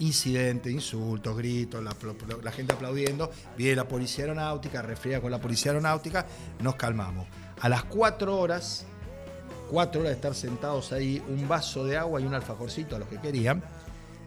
Incidente, 0.00 0.70
insultos, 0.70 1.36
gritos, 1.36 1.84
la, 1.84 2.52
gente 2.52 2.72
aplaudiendo. 2.72 3.30
Viene 3.56 3.76
la 3.76 3.86
policía 3.86 4.24
aeronáutica, 4.24 4.80
refriega 4.80 5.20
con 5.20 5.30
la 5.30 5.38
policía 5.38 5.72
aeronáutica, 5.72 6.26
nos 6.60 6.76
calmamos. 6.76 7.28
A 7.60 7.68
las 7.68 7.84
cuatro 7.84 8.38
horas, 8.38 8.86
cuatro 9.70 10.00
horas 10.00 10.12
de 10.12 10.16
estar 10.16 10.34
sentados 10.34 10.92
ahí, 10.92 11.22
un 11.28 11.46
vaso 11.46 11.84
de 11.84 11.98
agua 11.98 12.18
y 12.20 12.24
un 12.24 12.32
alfajorcito 12.32 12.96
a 12.96 12.98
los 12.98 13.08
que 13.08 13.20
querían. 13.20 13.62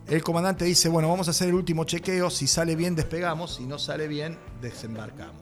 El 0.07 0.21
comandante 0.21 0.63
dice, 0.65 0.89
bueno, 0.89 1.09
vamos 1.09 1.27
a 1.27 1.31
hacer 1.31 1.47
el 1.47 1.55
último 1.55 1.86
chequeo, 1.86 2.29
si 2.29 2.45
sale 2.45 2.75
bien 2.75 2.93
despegamos, 2.93 3.55
si 3.55 3.65
no 3.65 3.79
sale 3.79 4.07
bien 4.07 4.38
desembarcamos. 4.62 5.41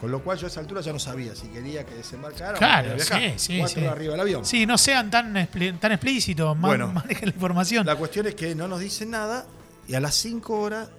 Con 0.00 0.12
lo 0.12 0.22
cual 0.22 0.38
yo 0.38 0.46
a 0.46 0.50
esa 0.50 0.60
altura 0.60 0.82
ya 0.82 0.92
no 0.92 0.98
sabía 1.00 1.34
si 1.34 1.48
quería 1.48 1.84
que 1.86 1.94
desembarcara 1.94 2.58
Claro, 2.58 2.94
o 2.94 2.98
sí, 3.00 3.32
sí, 3.36 3.58
Cuatro 3.58 3.80
sí. 3.80 3.86
arriba 3.86 4.12
del 4.12 4.20
avión. 4.20 4.44
Sí, 4.44 4.66
no 4.66 4.78
sean 4.78 5.10
tan, 5.10 5.36
explícitos, 5.36 6.56
Bueno. 6.60 6.88
manejen 6.92 7.30
la 7.30 7.34
información. 7.34 7.86
La 7.86 7.96
cuestión 7.96 8.26
es 8.26 8.34
que 8.36 8.54
no 8.54 8.68
nos 8.68 8.78
dicen 8.80 9.10
nada 9.10 9.46
y 9.86 9.94
a 9.94 10.00
las 10.00 10.14
5 10.14 10.60
horas 10.60 10.90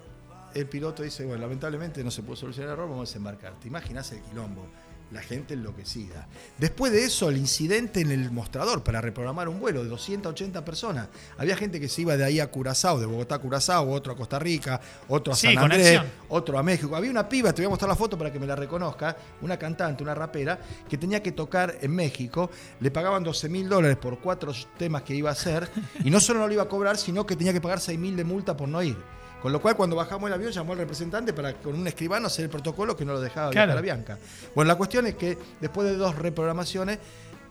el 0.53 0.67
piloto 0.67 1.03
dice, 1.03 1.25
bueno, 1.25 1.41
lamentablemente 1.41 2.03
no 2.03 2.11
se 2.11 2.23
pudo 2.23 2.37
solucionar 2.37 2.69
el 2.69 2.73
error, 2.73 2.89
vamos 2.89 3.09
a 3.09 3.11
desembarcar. 3.11 3.59
¿Te 3.59 3.67
imaginas 3.67 4.11
el 4.13 4.21
quilombo? 4.21 4.65
La 5.11 5.21
gente 5.21 5.53
enloquecida. 5.53 6.27
Después 6.57 6.91
de 6.91 7.05
eso, 7.05 7.29
el 7.29 7.37
incidente 7.37 8.01
en 8.01 8.11
el 8.11 8.31
mostrador 8.31 8.83
para 8.83 9.01
reprogramar 9.01 9.47
un 9.47 9.59
vuelo 9.59 9.83
de 9.83 9.89
280 9.89 10.65
personas. 10.65 11.09
Había 11.37 11.55
gente 11.55 11.79
que 11.79 11.87
se 11.87 12.01
iba 12.01 12.17
de 12.17 12.25
ahí 12.25 12.39
a 12.39 12.47
Curazao, 12.47 12.99
de 12.99 13.05
Bogotá 13.05 13.35
a 13.35 13.39
Curazao, 13.39 13.89
otro 13.91 14.13
a 14.13 14.15
Costa 14.15 14.39
Rica, 14.39 14.81
otro 15.07 15.33
a 15.33 15.35
Sí, 15.35 15.53
San 15.53 15.59
Andrés, 15.59 16.01
otro 16.29 16.57
a 16.57 16.63
México. 16.63 16.95
Había 16.95 17.11
una 17.11 17.29
piba, 17.29 17.53
te 17.53 17.61
voy 17.61 17.67
a 17.67 17.69
mostrar 17.69 17.89
la 17.89 17.95
foto 17.95 18.17
para 18.17 18.31
que 18.31 18.39
me 18.39 18.47
la 18.47 18.55
reconozca, 18.55 19.15
una 19.41 19.57
cantante, 19.57 20.03
una 20.03 20.15
rapera, 20.15 20.59
que 20.89 20.97
tenía 20.97 21.21
que 21.21 21.31
tocar 21.31 21.77
en 21.81 21.91
México, 21.93 22.49
le 22.79 22.89
pagaban 22.89 23.23
12 23.23 23.47
mil 23.47 23.69
dólares 23.69 23.97
por 23.97 24.19
cuatro 24.19 24.53
temas 24.77 25.03
que 25.03 25.13
iba 25.13 25.29
a 25.29 25.33
hacer, 25.33 25.69
y 26.03 26.09
no 26.09 26.19
solo 26.19 26.39
no 26.39 26.47
lo 26.47 26.53
iba 26.53 26.63
a 26.63 26.67
cobrar, 26.67 26.97
sino 26.97 27.25
que 27.25 27.35
tenía 27.35 27.53
que 27.53 27.61
pagar 27.61 27.79
6 27.79 27.97
mil 27.99 28.15
de 28.15 28.23
multa 28.23 28.57
por 28.57 28.67
no 28.67 28.81
ir. 28.81 28.97
Con 29.45 29.51
lo 29.51 29.61
cual, 29.61 29.75
cuando 29.75 29.95
bajamos 29.95 30.27
el 30.27 30.33
avión, 30.33 30.51
llamó 30.51 30.71
al 30.73 30.79
representante 30.79 31.31
para 31.31 31.53
con 31.53 31.75
un 31.75 31.85
escribano 31.85 32.25
hacer 32.25 32.45
el 32.45 32.49
protocolo 32.49 32.97
que 32.97 33.05
no 33.05 33.13
lo 33.13 33.21
dejaba 33.21 33.51
Claro. 33.51 33.67
viajar 33.67 33.77
a 33.77 33.81
Bianca. 33.81 34.17
Bueno, 34.55 34.69
la 34.69 34.75
cuestión 34.75 35.05
es 35.05 35.13
que 35.13 35.37
después 35.61 35.87
de 35.87 35.97
dos 35.97 36.15
reprogramaciones, 36.15 36.97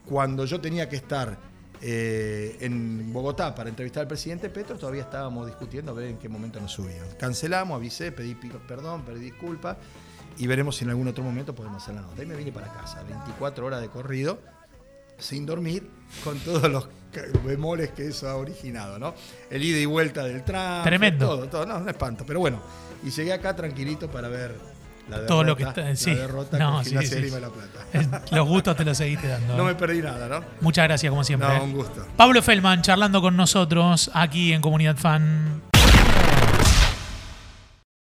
cuando 0.05 0.45
yo 0.45 0.61
tenía 0.61 0.89
que 0.89 0.97
estar 0.97 1.39
eh, 1.81 2.57
en 2.59 3.13
Bogotá 3.13 3.55
para 3.55 3.69
entrevistar 3.69 4.01
al 4.01 4.09
presidente 4.09 4.51
Petro, 4.51 4.77
todavía 4.77 5.03
estábamos 5.03 5.47
discutiendo 5.47 5.93
a 5.93 5.95
ver 5.95 6.09
en 6.09 6.19
qué 6.19 6.29
momento 6.29 6.61
nos 6.61 6.73
subían. 6.73 7.07
Cancelamos, 7.17 7.77
avisé, 7.77 8.11
pedí 8.11 8.35
perdón, 8.67 9.05
pedí 9.05 9.21
disculpas 9.21 9.77
y 10.37 10.49
veremos 10.49 10.75
si 10.75 10.83
en 10.83 10.91
algún 10.91 11.07
otro 11.07 11.23
momento 11.23 11.55
podemos 11.55 11.81
hacer 11.81 11.95
la 11.95 12.01
nota. 12.01 12.21
Y 12.25 12.27
me 12.27 12.35
vine 12.35 12.51
para 12.51 12.73
casa, 12.73 13.05
24 13.05 13.67
horas 13.67 13.81
de 13.81 13.89
corrido, 13.89 14.41
sin 15.17 15.47
dormir, 15.47 15.89
con 16.25 16.41
todos 16.41 16.69
los 16.69 16.89
bemoles 17.45 17.91
que 17.91 18.09
eso 18.09 18.29
ha 18.29 18.37
originado, 18.37 18.99
¿no? 18.99 19.15
El 19.51 19.63
ida 19.63 19.79
y 19.79 19.87
vuelta 19.87 20.25
del 20.25 20.43
tram, 20.45 20.83
Tremendo. 20.85 21.27
todo, 21.27 21.49
todo, 21.49 21.67
no, 21.67 21.79
un 21.79 21.89
espanto, 21.89 22.25
pero 22.27 22.41
bueno. 22.41 22.61
Y 23.05 23.11
llegué 23.11 23.33
acá 23.33 23.55
tranquilito 23.55 24.11
para 24.11 24.29
ver 24.29 24.55
la 25.09 25.17
derrota, 25.17 25.27
Todo 25.27 25.45
lo 25.45 25.57
que 25.57 25.65
está- 25.65 25.95
sí. 25.97 26.15
la 26.15 26.21
derrota 26.23 26.59
No, 26.59 26.83
sí, 26.85 26.97
sí, 27.07 27.31
la 27.31 27.51
Plata. 27.51 28.23
Los 28.35 28.49
gustos 28.49 28.77
te 28.77 28.85
los 28.85 28.97
seguiste 28.97 29.29
dando. 29.29 29.57
No 29.57 29.65
me 29.65 29.75
perdí 29.75 30.01
nada, 30.01 30.27
¿no? 30.29 30.45
Muchas 30.63 30.85
gracias, 30.85 31.11
como 31.11 31.23
siempre. 31.25 31.49
No, 31.49 31.65
un 31.65 31.73
gusto. 31.75 32.07
Pablo 32.17 32.41
Feldman 32.43 32.81
charlando 32.83 33.21
con 33.21 33.37
nosotros 33.37 34.11
aquí 34.15 34.53
en 34.53 34.61
Comunidad 34.63 34.97
Fan. 34.97 35.74